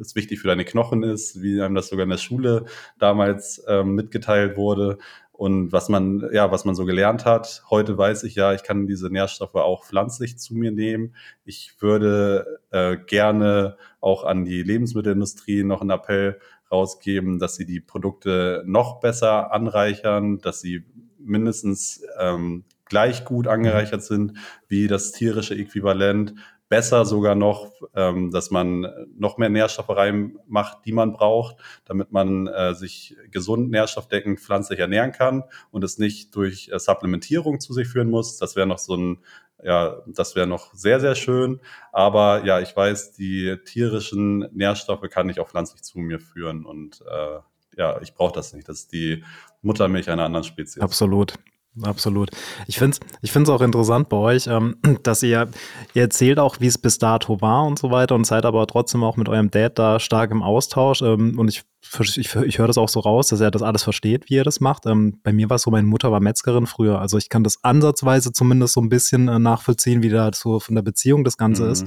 [0.00, 2.66] es wichtig für deine Knochen ist, wie einem das sogar in der Schule
[2.98, 4.98] damals ähm, mitgeteilt wurde
[5.36, 7.62] und was man, ja, was man so gelernt hat.
[7.68, 11.14] Heute weiß ich ja, ich kann diese Nährstoffe auch pflanzlich zu mir nehmen.
[11.44, 16.40] Ich würde äh, gerne auch an die Lebensmittelindustrie noch einen Appell
[16.72, 20.84] rausgeben, dass sie die Produkte noch besser anreichern, dass sie
[21.18, 26.34] mindestens ähm, gleich gut angereichert sind wie das tierische Äquivalent,
[26.68, 28.86] besser sogar noch, ähm, dass man
[29.16, 35.12] noch mehr Nährstoffe reinmacht, die man braucht, damit man äh, sich gesund, nährstoffdeckend pflanzlich ernähren
[35.12, 38.38] kann und es nicht durch äh, Supplementierung zu sich führen muss.
[38.38, 39.18] Das wäre noch so ein,
[39.62, 41.60] ja, das wäre noch sehr, sehr schön.
[41.92, 47.02] Aber ja, ich weiß, die tierischen Nährstoffe kann ich auch pflanzlich zu mir führen und
[47.08, 47.38] äh,
[47.76, 48.68] ja, ich brauche das nicht.
[48.68, 49.22] Das ist die
[49.62, 50.82] Muttermilch einer anderen Spezies.
[50.82, 51.34] Absolut.
[51.82, 52.30] Absolut.
[52.66, 55.48] Ich finde es ich find's auch interessant bei euch, ähm, dass ihr,
[55.94, 59.04] ihr erzählt auch, wie es bis dato war und so weiter und seid aber trotzdem
[59.04, 61.02] auch mit eurem Dad da stark im Austausch.
[61.02, 61.64] Ähm, und ich
[62.00, 64.60] ich, ich höre das auch so raus, dass er das alles versteht, wie er das
[64.60, 64.86] macht.
[64.86, 67.00] Ähm, bei mir war es so, meine Mutter war Metzgerin früher.
[67.00, 70.74] Also ich kann das ansatzweise zumindest so ein bisschen äh, nachvollziehen, wie da so von
[70.74, 71.70] der Beziehung das Ganze mhm.
[71.70, 71.86] ist.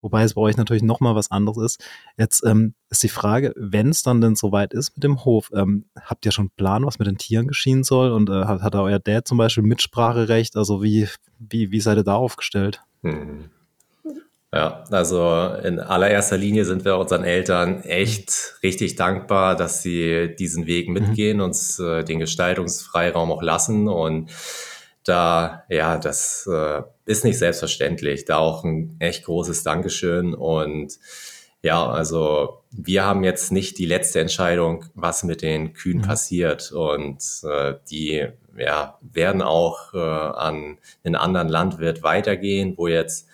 [0.00, 1.84] Wobei es bei euch natürlich nochmal was anderes ist.
[2.18, 5.84] Jetzt ähm, ist die Frage, wenn es dann denn soweit ist mit dem Hof, ähm,
[6.00, 8.10] habt ihr schon einen Plan, was mit den Tieren geschehen soll?
[8.10, 10.56] Und äh, hat, hat euer Dad zum Beispiel Mitspracherecht?
[10.56, 12.82] Also wie, wie, wie seid ihr da aufgestellt?
[13.02, 13.50] Mhm.
[14.54, 20.66] Ja, also in allererster Linie sind wir unseren Eltern echt richtig dankbar, dass sie diesen
[20.66, 20.94] Weg mhm.
[20.94, 21.44] mitgehen, mhm.
[21.44, 24.30] uns äh, den Gestaltungsfreiraum auch lassen und
[25.04, 28.24] da, ja, das äh, ist nicht selbstverständlich.
[28.24, 30.98] Da auch ein echt großes Dankeschön und
[31.62, 36.02] ja, also wir haben jetzt nicht die letzte Entscheidung, was mit den Kühen mhm.
[36.02, 43.28] passiert und äh, die ja, werden auch äh, an einen anderen Landwirt weitergehen, wo jetzt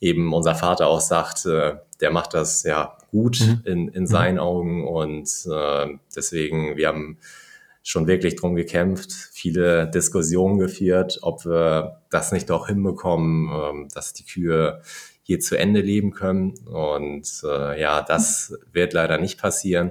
[0.00, 3.62] eben unser Vater auch sagt, äh, der macht das ja gut mhm.
[3.64, 4.06] in, in mhm.
[4.06, 7.18] seinen Augen und äh, deswegen, wir haben
[7.82, 14.12] schon wirklich drum gekämpft, viele Diskussionen geführt, ob wir das nicht auch hinbekommen, äh, dass
[14.12, 14.82] die Kühe
[15.22, 16.54] hier zu Ende leben können.
[16.66, 19.90] Und äh, ja, das wird leider nicht passieren.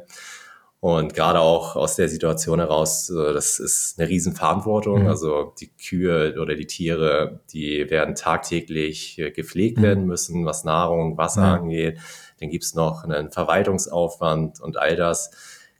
[0.85, 5.01] Und gerade auch aus der Situation heraus, äh, das ist eine Riesenverantwortung.
[5.01, 5.07] Mhm.
[5.07, 9.81] Also die Kühe oder die Tiere, die werden tagtäglich äh, gepflegt mhm.
[9.81, 11.55] werden müssen, was Nahrung, Wasser ja.
[11.55, 11.97] angeht.
[12.39, 15.31] Dann gibt's noch einen Verwaltungsaufwand und all das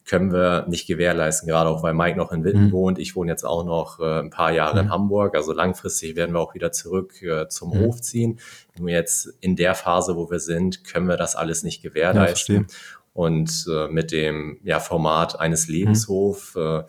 [0.08, 2.72] können wir nicht gewährleisten, gerade auch weil Mike noch in Witten mhm.
[2.72, 2.98] wohnt.
[2.98, 4.92] Ich wohne jetzt auch noch äh, ein paar Jahre in mhm.
[4.92, 5.36] Hamburg.
[5.36, 7.82] Also langfristig werden wir auch wieder zurück äh, zum mhm.
[7.82, 8.40] Hof ziehen.
[8.80, 12.56] Nur jetzt in der Phase, wo wir sind, können wir das alles nicht gewährleisten.
[12.56, 12.76] Ja,
[13.16, 15.74] und äh, mit dem ja, Format eines mhm.
[15.74, 16.84] Lebenshof äh,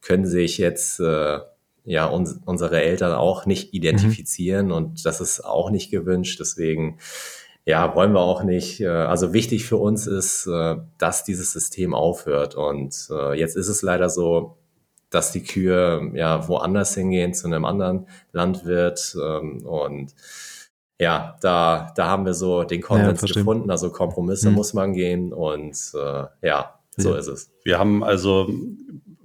[0.00, 1.40] können sich jetzt äh,
[1.84, 4.72] ja uns, unsere Eltern auch nicht identifizieren mhm.
[4.72, 6.40] und das ist auch nicht gewünscht.
[6.40, 6.98] Deswegen
[7.66, 8.80] ja, wollen wir auch nicht.
[8.80, 12.54] Äh, also wichtig für uns ist, äh, dass dieses System aufhört.
[12.54, 14.56] Und äh, jetzt ist es leider so,
[15.10, 19.14] dass die Kühe ja woanders hingehen, zu einem anderen Landwirt.
[19.22, 20.14] Ähm, und
[20.98, 23.70] ja, da, da haben wir so den Konsens ja, gefunden.
[23.70, 24.56] Also Kompromisse mhm.
[24.56, 27.18] muss man gehen und äh, ja, so ja.
[27.18, 27.50] ist es.
[27.62, 28.50] Wir haben also,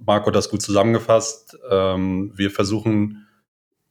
[0.04, 1.58] Marco hat das gut zusammengefasst.
[1.68, 3.26] Ähm, wir versuchen,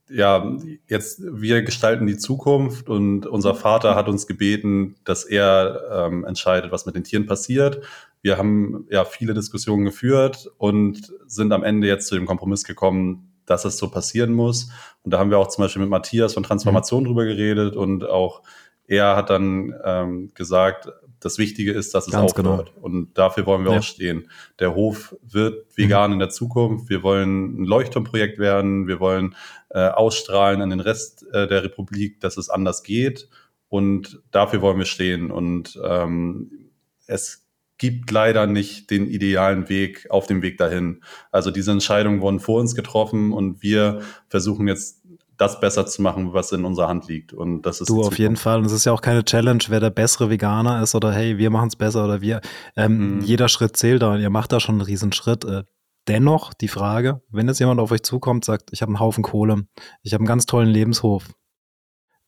[0.09, 0.57] ja,
[0.88, 6.71] jetzt, wir gestalten die Zukunft und unser Vater hat uns gebeten, dass er ähm, entscheidet,
[6.71, 7.84] was mit den Tieren passiert.
[8.21, 13.32] Wir haben ja viele Diskussionen geführt und sind am Ende jetzt zu dem Kompromiss gekommen,
[13.45, 14.69] dass es so passieren muss.
[15.03, 17.07] Und da haben wir auch zum Beispiel mit Matthias von Transformation mhm.
[17.07, 18.41] drüber geredet und auch
[18.85, 20.89] er hat dann ähm, gesagt,
[21.23, 22.73] das Wichtige ist, dass es Ganz aufhört.
[22.73, 22.85] Genau.
[22.85, 23.79] Und dafür wollen wir ja.
[23.79, 24.29] auch stehen.
[24.59, 26.13] Der Hof wird vegan mhm.
[26.13, 26.89] in der Zukunft.
[26.89, 28.87] Wir wollen ein Leuchtturmprojekt werden.
[28.87, 29.35] Wir wollen
[29.69, 33.29] äh, ausstrahlen an den Rest äh, der Republik, dass es anders geht.
[33.69, 35.31] Und dafür wollen wir stehen.
[35.31, 36.69] Und ähm,
[37.07, 37.42] es
[37.84, 41.03] gibt leider nicht den idealen Weg auf dem Weg dahin.
[41.31, 45.01] Also diese Entscheidungen wurden vor uns getroffen und wir versuchen jetzt
[45.36, 47.34] das besser zu machen, was in unserer Hand liegt.
[47.34, 48.59] Und das ist du auf jeden Fall.
[48.59, 51.49] Und es ist ja auch keine Challenge, wer der bessere Veganer ist oder hey, wir
[51.49, 52.39] machen es besser oder wir.
[52.77, 53.21] Ähm, mhm.
[53.25, 55.43] Jeder Schritt zählt da und ihr macht da schon einen riesen Schritt.
[55.43, 55.63] Äh,
[56.07, 59.67] dennoch die Frage, wenn jetzt jemand auf euch zukommt, sagt, ich habe einen Haufen Kohle,
[60.03, 61.25] ich habe einen ganz tollen Lebenshof.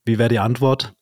[0.04, 0.96] Wie wäre die Antwort?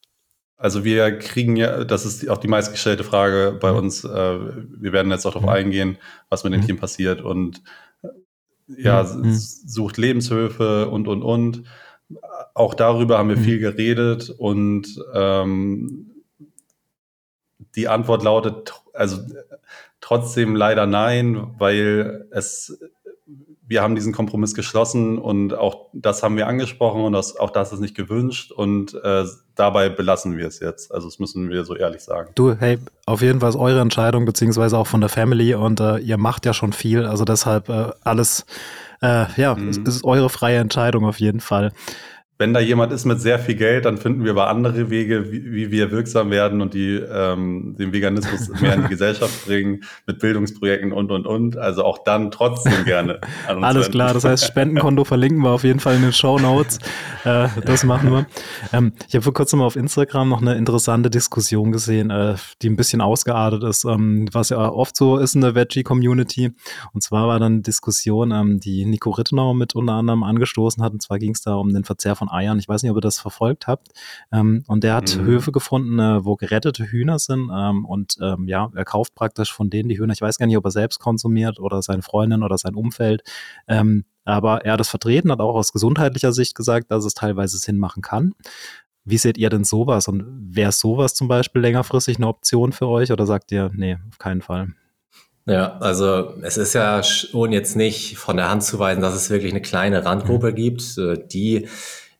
[0.64, 3.80] Also wir kriegen ja, das ist auch die meistgestellte Frage bei mhm.
[3.80, 4.06] uns.
[4.06, 5.56] Äh, wir werden jetzt auch darauf mhm.
[5.58, 5.98] eingehen,
[6.30, 6.66] was mit dem mhm.
[6.66, 7.62] Team passiert und
[8.68, 9.34] ja, mhm.
[9.36, 11.64] sucht Lebenshöfe und und und.
[12.54, 13.44] Auch darüber haben wir mhm.
[13.44, 16.24] viel geredet und ähm,
[17.76, 19.18] die Antwort lautet, also
[20.00, 22.80] trotzdem leider nein, weil es
[23.66, 27.72] wir haben diesen Kompromiss geschlossen und auch das haben wir angesprochen und das, auch das
[27.72, 30.94] ist nicht gewünscht und äh, dabei belassen wir es jetzt.
[30.94, 32.32] Also das müssen wir so ehrlich sagen.
[32.36, 35.98] Du, hey, auf jeden Fall ist eure Entscheidung beziehungsweise auch von der Family und äh,
[36.00, 38.46] ihr macht ja schon viel, also deshalb äh, alles,
[39.02, 39.70] äh, ja, mhm.
[39.70, 41.72] es ist eure freie Entscheidung auf jeden Fall
[42.44, 45.54] wenn da jemand ist mit sehr viel Geld, dann finden wir aber andere Wege, wie,
[45.54, 50.20] wie wir wirksam werden und die ähm, den Veganismus mehr in die Gesellschaft bringen, mit
[50.20, 51.56] Bildungsprojekten und und und.
[51.56, 53.22] Also auch dann trotzdem gerne.
[53.48, 53.92] Alles wenden.
[53.92, 56.80] klar, das heißt, Spendenkonto verlinken wir auf jeden Fall in den Show Notes.
[57.24, 58.26] äh, das machen wir.
[58.74, 62.76] Ähm, ich habe vor kurzem auf Instagram noch eine interessante Diskussion gesehen, äh, die ein
[62.76, 66.52] bisschen ausgeartet ist, ähm, was ja oft so ist in der Veggie-Community.
[66.92, 70.92] Und zwar war dann eine Diskussion, ähm, die Nico Rittenauer mit unter anderem angestoßen hat.
[70.92, 72.60] Und zwar ging es da um den Verzehr von Eiern.
[72.60, 73.90] Ich weiß nicht, ob ihr das verfolgt habt.
[74.32, 75.26] Ähm, und der hat mhm.
[75.26, 77.50] Höfe gefunden, äh, wo gerettete Hühner sind.
[77.54, 80.14] Ähm, und ähm, ja, er kauft praktisch von denen die Hühner.
[80.14, 83.24] Ich weiß gar nicht, ob er selbst konsumiert oder seine Freundin oder sein Umfeld.
[83.68, 87.58] Ähm, aber er hat es vertreten, hat auch aus gesundheitlicher Sicht gesagt, dass es teilweise
[87.58, 88.34] Sinn machen kann.
[89.06, 90.08] Wie seht ihr denn sowas?
[90.08, 90.24] Und
[90.56, 94.42] wäre sowas zum Beispiel längerfristig eine Option für euch oder sagt ihr, nee, auf keinen
[94.42, 94.70] Fall?
[95.46, 99.30] Ja, also es ist ja schon jetzt nicht von der Hand zu weisen, dass es
[99.30, 100.56] wirklich eine kleine Randgruppe mhm.
[100.56, 101.68] gibt, äh, die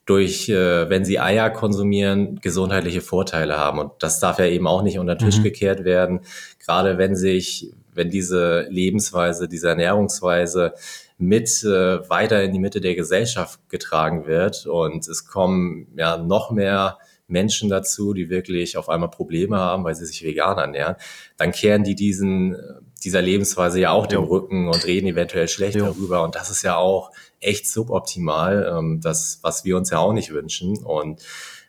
[0.06, 3.80] durch, äh, wenn sie Eier konsumieren, gesundheitliche Vorteile haben.
[3.80, 5.44] Und das darf ja eben auch nicht unter den Tisch mhm.
[5.44, 6.22] gekehrt werden.
[6.60, 10.74] Gerade wenn sich, wenn diese Lebensweise, diese Ernährungsweise
[11.18, 16.52] mit äh, weiter in die Mitte der Gesellschaft getragen wird und es kommen ja noch
[16.52, 16.98] mehr
[17.28, 20.96] Menschen dazu, die wirklich auf einmal Probleme haben, weil sie sich vegan ernähren,
[21.38, 22.58] dann kehren die diesen,
[23.04, 25.86] dieser Lebensweise ja auch den Rücken und reden eventuell schlecht jo.
[25.86, 26.24] darüber.
[26.24, 30.32] Und das ist ja auch echt suboptimal, ähm, das, was wir uns ja auch nicht
[30.34, 30.78] wünschen.
[30.84, 31.22] Und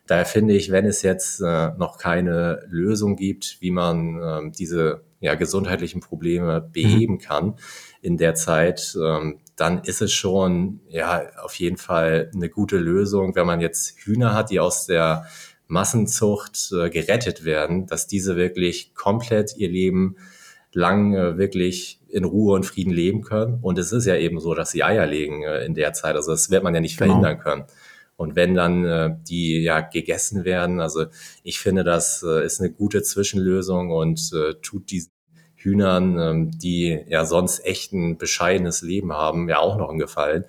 [0.06, 5.02] daher finde ich, wenn es jetzt äh, noch keine Lösung gibt, wie man ähm, diese
[5.20, 6.72] ja, gesundheitlichen Probleme mhm.
[6.72, 7.18] beheben mhm.
[7.18, 7.56] kann
[8.02, 13.34] in der Zeit, ähm, dann ist es schon ja auf jeden Fall eine gute Lösung,
[13.34, 15.26] wenn man jetzt Hühner hat, die aus der
[15.66, 20.16] Massenzucht äh, gerettet werden, dass diese wirklich komplett ihr Leben
[20.74, 23.58] lang äh, wirklich in Ruhe und Frieden leben können.
[23.62, 26.16] Und es ist ja eben so, dass sie Eier legen äh, in der Zeit.
[26.16, 27.12] Also das wird man ja nicht genau.
[27.12, 27.64] verhindern können.
[28.16, 31.06] Und wenn dann äh, die ja gegessen werden, also
[31.42, 35.10] ich finde, das äh, ist eine gute Zwischenlösung und äh, tut diesen
[35.56, 40.44] Hühnern, ähm, die ja sonst echt ein bescheidenes Leben haben, ja auch noch einen Gefallen.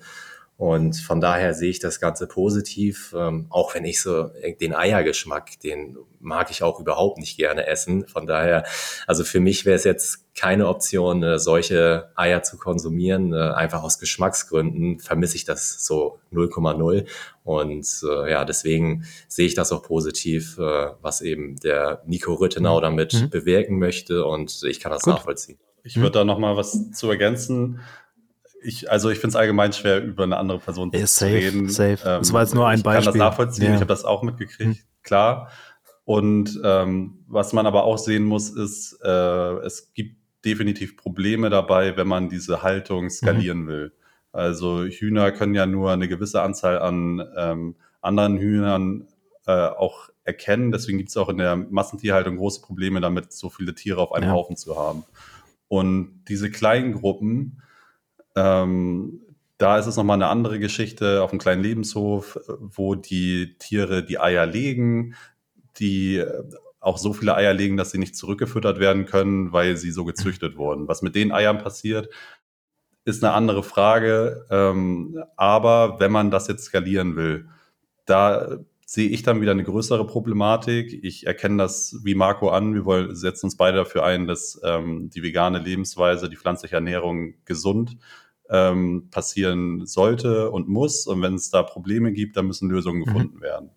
[0.58, 4.74] Und von daher sehe ich das Ganze positiv, ähm, auch wenn ich so äh, den
[4.74, 8.08] Eiergeschmack, den mag ich auch überhaupt nicht gerne essen.
[8.08, 8.64] Von daher,
[9.06, 13.34] also für mich wäre es jetzt keine Option, äh, solche Eier zu konsumieren.
[13.34, 17.06] Äh, einfach aus Geschmacksgründen vermisse ich das so 0,0.
[17.44, 22.78] Und äh, ja, deswegen sehe ich das auch positiv, äh, was eben der Nico Rüttenau
[22.78, 22.82] mhm.
[22.82, 23.28] damit mhm.
[23.28, 24.24] bewirken möchte.
[24.24, 25.14] Und ich kann das Gut.
[25.14, 25.58] nachvollziehen.
[25.84, 27.78] Ich würde da noch mal was zu ergänzen
[28.66, 31.68] ich, also ich finde es allgemein schwer, über eine andere Person ja, zu safe, reden.
[31.68, 31.98] Safe.
[32.04, 32.98] Ähm, das war jetzt nur ein Beispiel.
[32.98, 33.74] Ich kann das nachvollziehen, ja.
[33.74, 34.84] ich habe das auch mitgekriegt, hm.
[35.02, 35.50] klar.
[36.04, 41.96] Und ähm, was man aber auch sehen muss, ist, äh, es gibt definitiv Probleme dabei,
[41.96, 43.10] wenn man diese Haltung mhm.
[43.10, 43.66] skalieren mhm.
[43.66, 43.92] will.
[44.30, 49.08] Also Hühner können ja nur eine gewisse Anzahl an ähm, anderen Hühnern
[49.46, 50.70] äh, auch erkennen.
[50.70, 54.28] Deswegen gibt es auch in der Massentierhaltung große Probleme damit, so viele Tiere auf einem
[54.28, 54.34] ja.
[54.34, 55.04] Haufen zu haben.
[55.68, 57.62] Und diese kleinen Gruppen,
[58.36, 59.20] ähm,
[59.58, 64.20] da ist es nochmal eine andere Geschichte auf einem kleinen Lebenshof, wo die Tiere die
[64.20, 65.14] Eier legen,
[65.78, 66.42] die äh,
[66.80, 70.56] auch so viele Eier legen, dass sie nicht zurückgefüttert werden können, weil sie so gezüchtet
[70.56, 70.86] wurden.
[70.88, 72.08] Was mit den Eiern passiert,
[73.04, 74.46] ist eine andere Frage.
[74.50, 77.48] Ähm, aber wenn man das jetzt skalieren will,
[78.04, 81.00] da sehe ich dann wieder eine größere Problematik.
[81.02, 82.74] Ich erkenne das wie Marco an.
[82.74, 87.34] Wir wollen, setzen uns beide dafür ein, dass ähm, die vegane Lebensweise, die pflanzliche Ernährung
[87.44, 87.96] gesund
[88.50, 91.06] ähm, passieren sollte und muss.
[91.06, 93.04] Und wenn es da Probleme gibt, dann müssen Lösungen mhm.
[93.04, 93.42] gefunden mhm.
[93.42, 93.70] werden.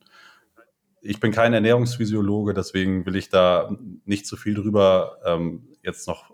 [1.02, 3.72] Ich bin kein Ernährungsphysiologe, deswegen will ich da
[4.06, 6.32] nicht zu viel drüber ähm, jetzt noch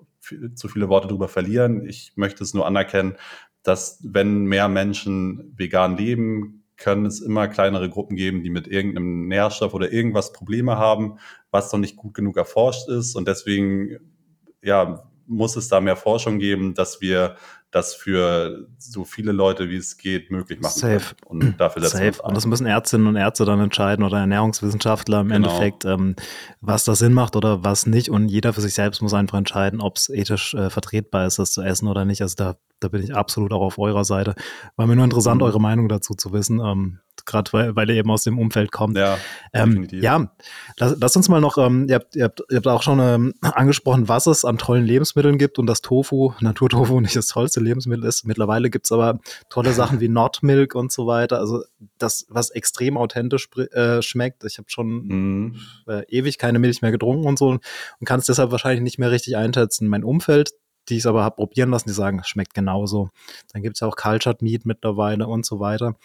[0.55, 1.85] zu viele Worte drüber verlieren.
[1.87, 3.15] Ich möchte es nur anerkennen,
[3.61, 9.27] dass wenn mehr Menschen vegan leben, können es immer kleinere Gruppen geben, die mit irgendeinem
[9.27, 11.19] Nährstoff oder irgendwas Probleme haben,
[11.51, 13.15] was noch nicht gut genug erforscht ist.
[13.15, 13.97] Und deswegen
[14.61, 17.37] ja, muss es da mehr Forschung geben, dass wir
[17.75, 21.13] das für so viele Leute, wie es geht, möglich machen Safe.
[21.25, 22.21] Und dafür setzen Safe.
[22.21, 25.49] Und das müssen Ärztinnen und Ärzte dann entscheiden oder Ernährungswissenschaftler im genau.
[25.49, 26.15] Endeffekt, ähm,
[26.61, 28.07] was da Sinn macht oder was nicht.
[28.07, 31.51] Und jeder für sich selbst muss einfach entscheiden, ob es ethisch äh, vertretbar ist, das
[31.51, 32.21] zu essen oder nicht.
[32.21, 32.55] Also da,
[32.85, 34.35] da bin ich absolut auch auf eurer Seite.
[34.75, 35.47] War mir nur interessant, mhm.
[35.47, 36.59] eure Meinung dazu zu wissen.
[36.59, 38.97] Ähm, gerade weil, weil ihr eben aus dem Umfeld kommt.
[38.97, 39.17] Ja,
[39.53, 40.29] ähm, ja
[40.77, 43.33] lass, lass, uns mal noch, ähm, ihr, habt, ihr, habt, ihr habt auch schon ähm,
[43.41, 48.05] angesprochen, was es an tollen Lebensmitteln gibt und dass Tofu, Naturtofu nicht das tollste Lebensmittel
[48.05, 48.25] ist.
[48.25, 49.19] Mittlerweile gibt es aber
[49.49, 51.39] tolle Sachen wie Nordmilk und so weiter.
[51.39, 51.63] Also
[51.97, 54.43] das, was extrem authentisch äh, schmeckt.
[54.43, 55.55] Ich habe schon mhm.
[55.87, 57.61] äh, ewig keine Milch mehr getrunken und so und
[58.05, 59.87] kann es deshalb wahrscheinlich nicht mehr richtig einschätzen.
[59.87, 60.51] Mein Umfeld,
[60.89, 63.09] die es aber habe probieren lassen, die sagen, es schmeckt genauso.
[63.53, 65.95] Dann gibt es ja auch Cultured Meat mittlerweile und so weiter.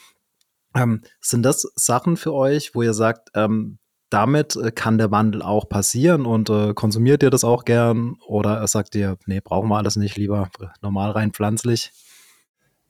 [0.75, 3.79] Ähm, sind das Sachen für euch, wo ihr sagt, ähm,
[4.11, 8.67] damit äh, kann der Wandel auch passieren und äh, konsumiert ihr das auch gern oder
[8.67, 10.51] sagt ihr, nee, brauchen wir alles nicht, lieber
[10.83, 11.93] normal rein pflanzlich?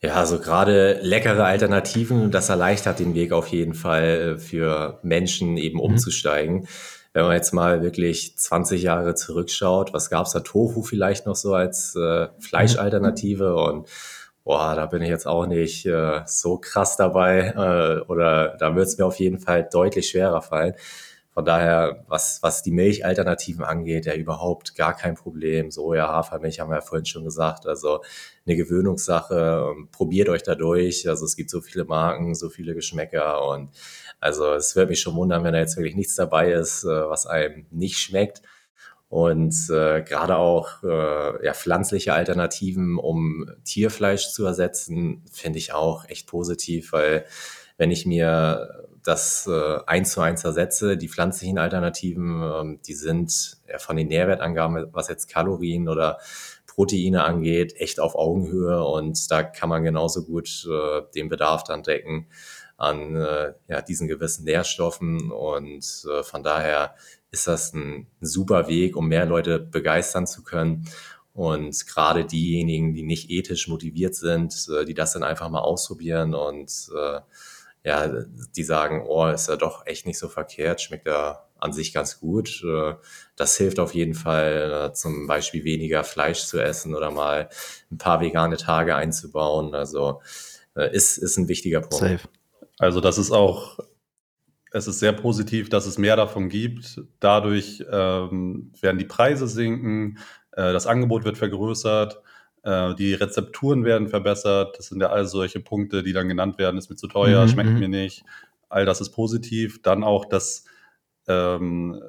[0.03, 5.77] Ja, also gerade leckere Alternativen, das erleichtert den Weg auf jeden Fall für Menschen eben
[5.77, 5.85] mhm.
[7.13, 10.41] Wenn man jetzt mal wirklich 20 Jahre zurückschaut, was gab es da?
[10.41, 13.57] Tofu vielleicht noch so als äh, Fleischalternative mhm.
[13.57, 13.89] und
[14.45, 18.87] boah, da bin ich jetzt auch nicht äh, so krass dabei äh, oder da wird
[18.87, 20.75] es mir auf jeden Fall deutlich schwerer fallen.
[21.33, 25.71] Von daher, was, was die Milchalternativen angeht, ja überhaupt gar kein Problem.
[25.71, 27.67] Soja, Hafermilch haben wir ja vorhin schon gesagt.
[27.67, 28.03] Also
[28.45, 29.73] eine Gewöhnungssache.
[29.93, 31.09] Probiert euch da durch.
[31.09, 33.71] Also es gibt so viele Marken, so viele Geschmäcker und
[34.21, 37.27] also es wird mich schon wundern, wenn da jetzt wirklich nichts dabei ist, äh, was
[37.27, 38.43] einem nicht schmeckt.
[39.09, 46.09] Und äh, gerade auch äh, ja, pflanzliche Alternativen, um Tierfleisch zu ersetzen, finde ich auch
[46.09, 47.25] echt positiv, weil
[47.77, 53.59] wenn ich mir das äh, eins zu eins ersetze, die pflanzlichen Alternativen, ähm, die sind
[53.69, 56.19] ja, von den Nährwertangaben, was jetzt Kalorien oder
[56.69, 61.83] Proteine angeht, echt auf Augenhöhe und da kann man genauso gut äh, den Bedarf dann
[61.83, 62.29] decken
[62.81, 66.95] an äh, ja, diesen gewissen Nährstoffen und äh, von daher
[67.31, 70.89] ist das ein super Weg, um mehr Leute begeistern zu können.
[71.35, 76.35] Und gerade diejenigen, die nicht ethisch motiviert sind, äh, die das dann einfach mal ausprobieren
[76.35, 77.21] und äh,
[77.85, 78.09] ja,
[78.57, 82.19] die sagen, oh, ist ja doch echt nicht so verkehrt, schmeckt ja an sich ganz
[82.19, 82.63] gut.
[82.65, 82.95] Äh,
[83.37, 87.51] das hilft auf jeden Fall, äh, zum Beispiel weniger Fleisch zu essen oder mal
[87.91, 89.75] ein paar vegane Tage einzubauen.
[89.75, 90.23] Also
[90.75, 91.97] ist, ist ein wichtiger Punkt.
[91.97, 92.29] Safe.
[92.81, 93.79] Also das ist auch
[94.73, 97.01] es ist sehr positiv, dass es mehr davon gibt.
[97.19, 100.19] Dadurch ähm, werden die Preise sinken,
[100.53, 102.21] äh, das Angebot wird vergrößert,
[102.63, 104.79] äh, die Rezepturen werden verbessert.
[104.79, 106.79] Das sind ja all solche Punkte, die dann genannt werden.
[106.79, 107.49] Ist mir zu teuer, mhm.
[107.49, 107.79] schmeckt mhm.
[107.81, 108.23] mir nicht.
[108.69, 109.83] All das ist positiv.
[109.83, 110.65] Dann auch, dass
[111.27, 112.01] ähm,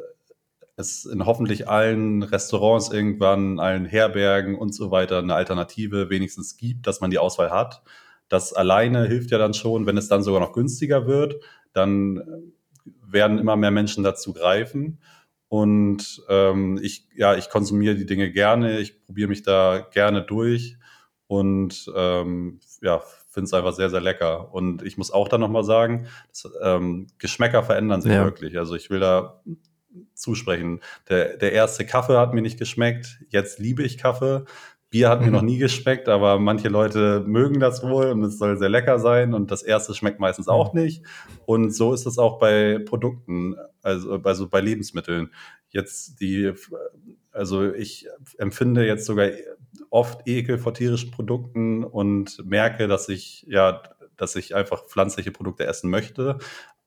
[0.76, 6.86] es in hoffentlich allen Restaurants irgendwann, allen Herbergen und so weiter eine Alternative wenigstens gibt,
[6.86, 7.82] dass man die Auswahl hat.
[8.32, 11.36] Das alleine hilft ja dann schon, wenn es dann sogar noch günstiger wird
[11.74, 15.00] dann äh, werden immer mehr Menschen dazu greifen.
[15.48, 20.78] Und ähm, ich, ja, ich konsumiere die Dinge gerne, ich probiere mich da gerne durch
[21.28, 24.54] und ähm, ja, finde es einfach sehr, sehr lecker.
[24.54, 28.24] Und ich muss auch dann nochmal sagen, dass, ähm, Geschmäcker verändern sich ja.
[28.24, 28.58] wirklich.
[28.58, 29.42] Also ich will da
[30.14, 30.80] zusprechen.
[31.10, 34.46] Der, der erste Kaffee hat mir nicht geschmeckt, jetzt liebe ich Kaffee.
[34.92, 35.26] Bier hat mhm.
[35.28, 39.00] mir noch nie geschmeckt, aber manche Leute mögen das wohl und es soll sehr lecker
[39.00, 40.54] sein und das erste schmeckt meistens mhm.
[40.54, 41.04] auch nicht.
[41.46, 45.32] Und so ist es auch bei Produkten, also, also bei Lebensmitteln.
[45.70, 46.52] Jetzt die,
[47.32, 49.30] also ich empfinde jetzt sogar
[49.89, 53.82] oft Ekel vor tierischen Produkten und merke, dass ich ja,
[54.18, 56.38] dass ich einfach pflanzliche Produkte essen möchte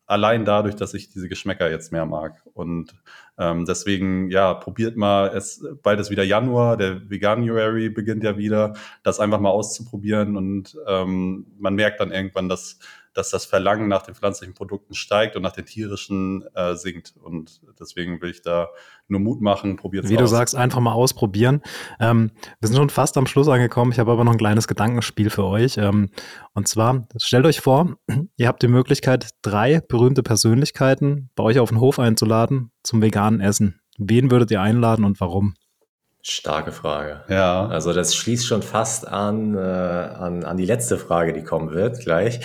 [0.07, 2.43] allein dadurch, dass ich diese Geschmäcker jetzt mehr mag.
[2.53, 2.95] Und
[3.39, 8.75] ähm, deswegen, ja, probiert mal, es bald ist wieder Januar, der Veganuary beginnt ja wieder,
[9.03, 12.79] das einfach mal auszuprobieren und ähm, man merkt dann irgendwann, dass
[13.15, 17.15] dass das Verlangen nach den pflanzlichen Produkten steigt und nach den tierischen äh, sinkt.
[17.17, 18.69] Und deswegen will ich da
[19.09, 20.23] nur Mut machen, probiert es Wie aus.
[20.23, 21.63] du sagst, einfach mal ausprobieren.
[22.01, 23.93] Ähm, wir sind schon fast am Schluss angekommen.
[23.93, 25.77] Ich habe aber noch ein kleines Gedankenspiel für euch.
[25.79, 26.11] Ähm,
[26.53, 27.97] und zwar, stellt euch vor,
[28.37, 33.41] ihr habt die Möglichkeit, drei berühmte Persönlichkeiten bei euch auf den Hof einzuladen zum veganen
[33.41, 33.81] Essen.
[33.97, 35.55] Wen würdet ihr einladen und warum?
[36.27, 37.21] Starke Frage.
[37.29, 37.67] Ja.
[37.67, 42.01] Also das schließt schon fast an, äh, an, an die letzte Frage, die kommen wird
[42.01, 42.41] gleich.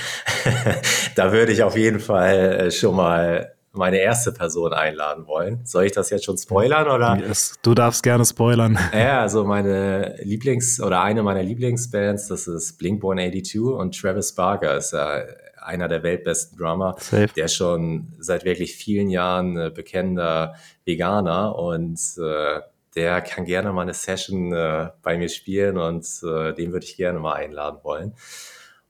[1.15, 5.61] da würde ich auf jeden Fall äh, schon mal meine erste Person einladen wollen.
[5.63, 7.17] Soll ich das jetzt schon spoilern oder?
[7.25, 8.77] Yes, du darfst gerne spoilern.
[8.91, 14.91] Ja, also meine Lieblings- oder eine meiner Lieblingsbands, das ist Blink-182 und Travis Barker ist
[14.91, 15.23] ja
[15.61, 17.29] einer der weltbesten Drummer, Safe.
[17.33, 22.59] der schon seit wirklich vielen Jahren äh, bekennender Veganer und äh,
[22.95, 26.97] der kann gerne mal eine Session äh, bei mir spielen und äh, den würde ich
[26.97, 28.13] gerne mal einladen wollen.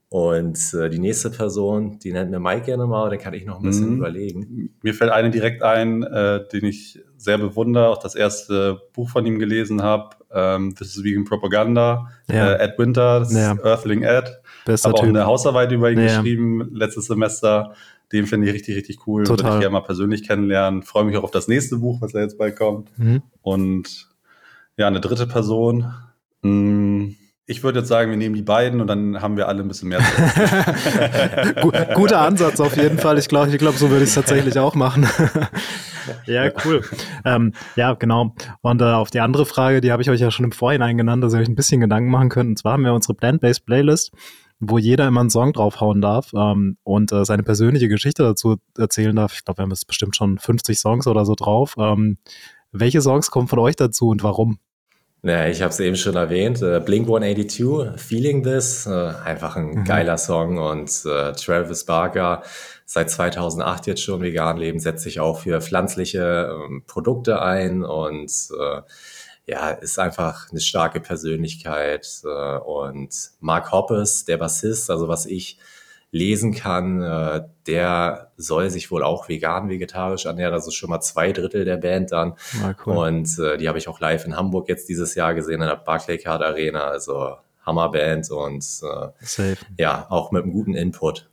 [0.09, 3.57] Und äh, die nächste Person, die nennt mir Mike gerne mal, dann kann ich noch
[3.57, 3.97] ein bisschen mhm.
[3.97, 4.73] überlegen.
[4.81, 9.23] Mir fällt eine direkt ein, äh, den ich sehr bewundere, auch das erste Buch von
[9.27, 10.15] ihm gelesen habe.
[10.31, 12.07] Ähm, This is Vegan Propaganda.
[12.27, 12.53] Ja.
[12.53, 13.55] Äh, Ed Winter, ja.
[13.63, 14.41] Earthling Ed.
[14.65, 16.05] Bester habe auch eine Hausarbeit über ihn ja.
[16.05, 17.75] geschrieben letztes Semester.
[18.11, 19.23] Den finde ich richtig, richtig cool.
[19.23, 19.45] Total.
[19.45, 20.83] Würde ich gerne mal persönlich kennenlernen.
[20.83, 22.97] Freue mich auch auf das nächste Buch, was da jetzt bald kommt.
[22.97, 23.21] Mhm.
[23.41, 24.09] Und
[24.77, 25.93] ja, eine dritte Person.
[26.41, 29.67] Hm, ich würde jetzt sagen, wir nehmen die beiden und dann haben wir alle ein
[29.67, 30.01] bisschen mehr.
[31.95, 33.17] Guter Ansatz auf jeden Fall.
[33.17, 35.07] Ich glaube, ich glaub, so würde ich es tatsächlich auch machen.
[36.27, 36.83] ja, cool.
[37.25, 38.35] Ähm, ja, genau.
[38.61, 41.23] Und äh, auf die andere Frage, die habe ich euch ja schon im Vorhinein genannt,
[41.23, 42.49] dass ihr euch ein bisschen Gedanken machen könnt.
[42.49, 44.11] Und zwar haben wir unsere Plant-Based Playlist
[44.59, 49.15] wo jeder immer einen Song draufhauen darf ähm, und äh, seine persönliche Geschichte dazu erzählen
[49.15, 49.33] darf.
[49.33, 51.75] Ich glaube, wir haben jetzt bestimmt schon 50 Songs oder so drauf.
[51.77, 52.17] Ähm,
[52.71, 54.59] welche Songs kommen von euch dazu und warum?
[55.21, 56.61] Ja, ich habe es eben schon erwähnt.
[56.61, 59.83] Äh, Blink 182, Feeling This, äh, einfach ein mhm.
[59.83, 62.43] geiler Song und äh, Travis Barker
[62.85, 68.31] seit 2008 jetzt schon vegan leben, setzt sich auch für pflanzliche ähm, Produkte ein und
[68.59, 68.81] äh,
[69.49, 72.07] ja, ist einfach eine starke Persönlichkeit.
[72.23, 75.59] Äh, und Mark Hoppes, der Bassist, also was ich
[76.11, 80.53] lesen kann, äh, der soll sich wohl auch vegan, vegetarisch ernähren.
[80.53, 82.33] Ist schon mal zwei Drittel der Band dann.
[82.63, 82.97] Ah, cool.
[82.97, 85.75] Und äh, die habe ich auch live in Hamburg jetzt dieses Jahr gesehen in der
[85.75, 86.85] Barclaycard Arena.
[86.85, 87.35] Also
[87.65, 91.29] Hammerband und äh, ja, auch mit einem guten Input.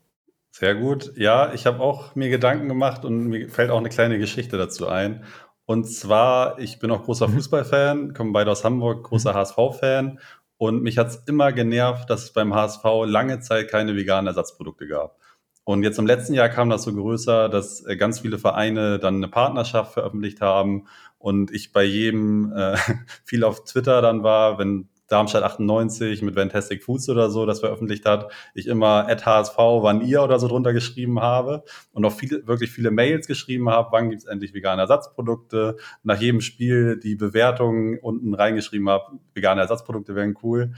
[0.50, 1.12] Sehr gut.
[1.16, 4.88] Ja, ich habe auch mir Gedanken gemacht und mir fällt auch eine kleine Geschichte dazu
[4.88, 5.24] ein.
[5.66, 7.34] Und zwar, ich bin auch großer mhm.
[7.34, 9.36] Fußballfan, komme beide aus Hamburg, großer mhm.
[9.36, 10.20] HSV-Fan.
[10.58, 14.86] Und mich hat es immer genervt, dass es beim HSV lange Zeit keine veganen Ersatzprodukte
[14.86, 15.18] gab.
[15.64, 19.16] Und jetzt im letzten Jahr kam das so größer, dass äh, ganz viele Vereine dann
[19.16, 20.86] eine Partnerschaft veröffentlicht haben
[21.18, 22.76] und ich bei jedem äh,
[23.24, 28.04] viel auf Twitter dann war, wenn Darmstadt 98 mit Fantastic Foods oder so das veröffentlicht
[28.06, 32.46] hat, ich immer at HSV, wann ihr oder so drunter geschrieben habe und auch viele,
[32.46, 37.98] wirklich viele Mails geschrieben habe, wann gibt's endlich vegane Ersatzprodukte, nach jedem Spiel die Bewertungen
[38.00, 40.72] unten reingeschrieben habe, vegane Ersatzprodukte wären cool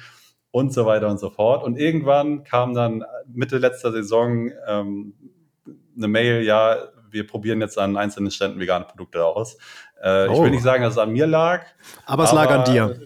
[0.50, 1.62] und so weiter und so fort.
[1.62, 5.14] Und irgendwann kam dann Mitte letzter Saison ähm,
[5.96, 9.58] eine Mail, ja, wir probieren jetzt an einzelnen Ständen vegane Produkte aus.
[10.02, 10.32] Äh, oh.
[10.32, 10.50] Ich will oh.
[10.50, 11.62] nicht sagen, dass es an mir lag.
[12.06, 13.00] Aber es aber, lag an dir.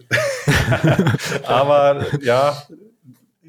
[1.47, 2.55] aber ja,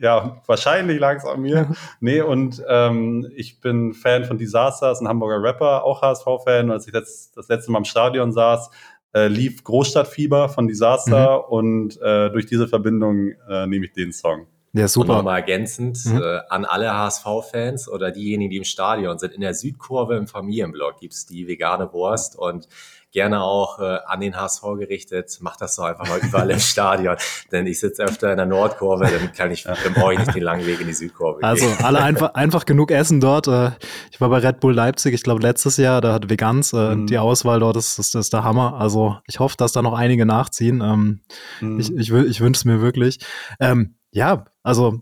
[0.00, 1.74] ja, wahrscheinlich lag es an mir.
[2.00, 6.66] Nee, und ähm, ich bin Fan von Disasters, ein Hamburger Rapper, auch HSV-Fan.
[6.66, 8.70] Und als ich letzt, das letzte Mal im Stadion saß,
[9.14, 11.54] äh, lief Großstadtfieber von Disaster mhm.
[11.54, 14.46] und äh, durch diese Verbindung äh, nehme ich den Song.
[14.72, 15.10] Ja, super.
[15.10, 16.20] Und nochmal ergänzend mhm.
[16.20, 19.32] äh, an alle HSV-Fans oder diejenigen, die im Stadion sind.
[19.32, 22.66] In der Südkurve im Familienblock gibt's die vegane Wurst und
[23.14, 25.38] gerne auch äh, an den HSV gerichtet.
[25.40, 27.16] Macht das doch einfach mal überall im Stadion.
[27.52, 30.42] Denn ich sitze öfter in der Nordkurve, dann kann ich, dann brauche ich nicht den
[30.42, 31.42] langen Weg in die Südkurve.
[31.42, 33.46] Also alle einfach, einfach genug essen dort.
[33.46, 33.70] Äh,
[34.10, 37.06] ich war bei Red Bull Leipzig, ich glaube letztes Jahr, da hat Vegans äh, mhm.
[37.06, 38.74] die Auswahl dort, das, das ist der Hammer.
[38.80, 40.82] Also ich hoffe, dass da noch einige nachziehen.
[40.82, 41.20] Ähm,
[41.60, 41.78] mhm.
[41.78, 43.20] Ich, ich, ich wünsche es mir wirklich.
[43.60, 45.00] Ähm, ja, also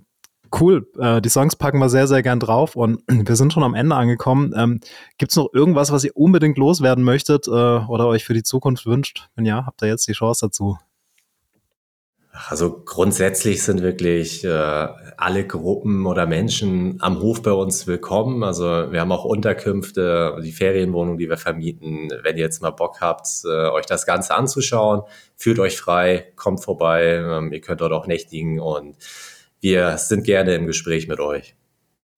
[0.61, 0.89] cool.
[0.99, 3.97] Äh, die Songs packen wir sehr, sehr gern drauf und wir sind schon am Ende
[3.97, 4.53] angekommen.
[4.57, 4.81] Ähm,
[5.19, 8.87] Gibt es noch irgendwas, was ihr unbedingt loswerden möchtet äh, oder euch für die Zukunft
[8.87, 9.29] wünscht?
[9.35, 10.79] Wenn ja, habt ihr jetzt die Chance dazu.
[12.49, 18.43] Also grundsätzlich sind wirklich äh, alle Gruppen oder Menschen am Hof bei uns willkommen.
[18.43, 22.11] Also wir haben auch Unterkünfte, die Ferienwohnung, die wir vermieten.
[22.23, 25.03] Wenn ihr jetzt mal Bock habt, äh, euch das Ganze anzuschauen,
[25.37, 27.17] fühlt euch frei, kommt vorbei.
[27.17, 28.97] Ähm, ihr könnt dort auch nächtigen und
[29.63, 31.55] wir sind gerne im Gespräch mit euch.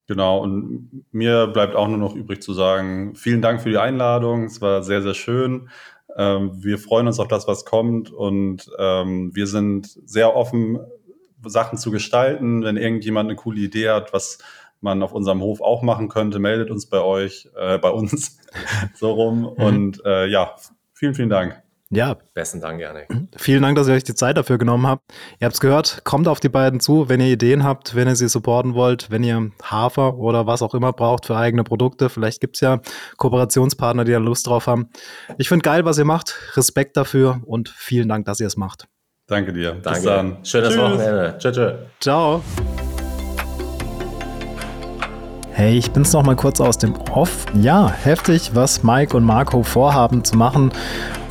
[0.06, 4.44] Genau, und mir bleibt auch nur noch übrig zu sagen, vielen Dank für die Einladung.
[4.44, 5.68] Es war sehr, sehr schön.
[6.16, 10.78] Ähm, wir freuen uns auf das, was kommt und ähm, wir sind sehr offen,
[11.44, 12.62] Sachen zu gestalten.
[12.64, 14.38] Wenn irgendjemand eine coole Idee hat, was
[14.80, 18.38] man auf unserem Hof auch machen könnte, meldet uns bei euch, äh, bei uns
[18.94, 19.40] so rum.
[19.40, 19.46] Mhm.
[19.64, 20.54] Und äh, ja,
[20.92, 21.63] vielen, vielen Dank.
[21.94, 22.16] Ja.
[22.34, 23.06] Besten Dank, Janik.
[23.36, 25.02] Vielen Dank, dass ihr euch die Zeit dafür genommen habt.
[25.38, 28.16] Ihr habt es gehört, kommt auf die beiden zu, wenn ihr Ideen habt, wenn ihr
[28.16, 32.08] sie supporten wollt, wenn ihr Hafer oder was auch immer braucht für eigene Produkte.
[32.08, 32.80] Vielleicht gibt es ja
[33.16, 34.90] Kooperationspartner, die da Lust drauf haben.
[35.38, 36.34] Ich finde geil, was ihr macht.
[36.56, 38.86] Respekt dafür und vielen Dank, dass ihr es macht.
[39.26, 39.74] Danke dir.
[39.74, 39.90] Danke.
[39.90, 40.44] Bis dann.
[40.44, 40.78] Schönes Tschüss.
[40.78, 41.36] Wochenende.
[41.38, 41.74] Tschö, tschö.
[42.00, 42.42] Ciao.
[45.56, 47.46] Hey, ich bin's noch mal kurz aus dem Off.
[47.54, 50.72] Ja, heftig, was Mike und Marco vorhaben zu machen.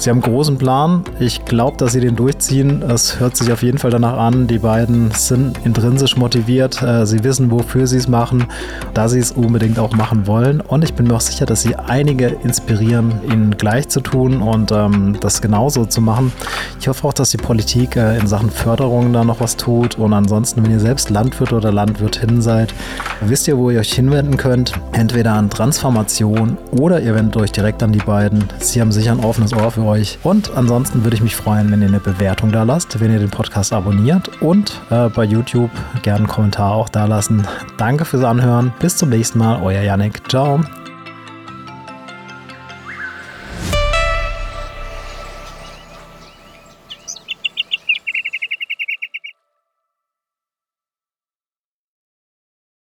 [0.03, 1.05] Sie haben einen großen Plan.
[1.21, 2.81] Ich glaube, dass sie den durchziehen.
[2.81, 4.47] Es hört sich auf jeden Fall danach an.
[4.47, 6.81] Die beiden sind intrinsisch motiviert.
[6.81, 8.47] Äh, sie wissen, wofür sie es machen,
[8.93, 10.59] da sie es unbedingt auch machen wollen.
[10.59, 14.73] Und ich bin mir auch sicher, dass sie einige inspirieren, ihnen gleich zu tun und
[14.73, 16.33] ähm, das genauso zu machen.
[16.81, 19.97] Ich hoffe auch, dass die Politik äh, in Sachen Förderung da noch was tut.
[19.97, 22.73] Und ansonsten, wenn ihr selbst Landwirt oder Landwirtin seid,
[23.21, 24.73] wisst ihr, wo ihr euch hinwenden könnt.
[24.91, 28.43] Entweder an Transformation oder ihr wendet euch direkt an die beiden.
[28.59, 30.19] Sie haben sicher ein offenes Ohr für euch euch.
[30.23, 33.29] Und ansonsten würde ich mich freuen, wenn ihr eine Bewertung da lasst, wenn ihr den
[33.29, 35.71] Podcast abonniert und äh, bei YouTube
[36.01, 37.47] gerne einen Kommentar auch da lassen.
[37.77, 38.73] Danke fürs Anhören.
[38.79, 39.61] Bis zum nächsten Mal.
[39.61, 40.29] Euer Yannick.
[40.29, 40.61] Ciao.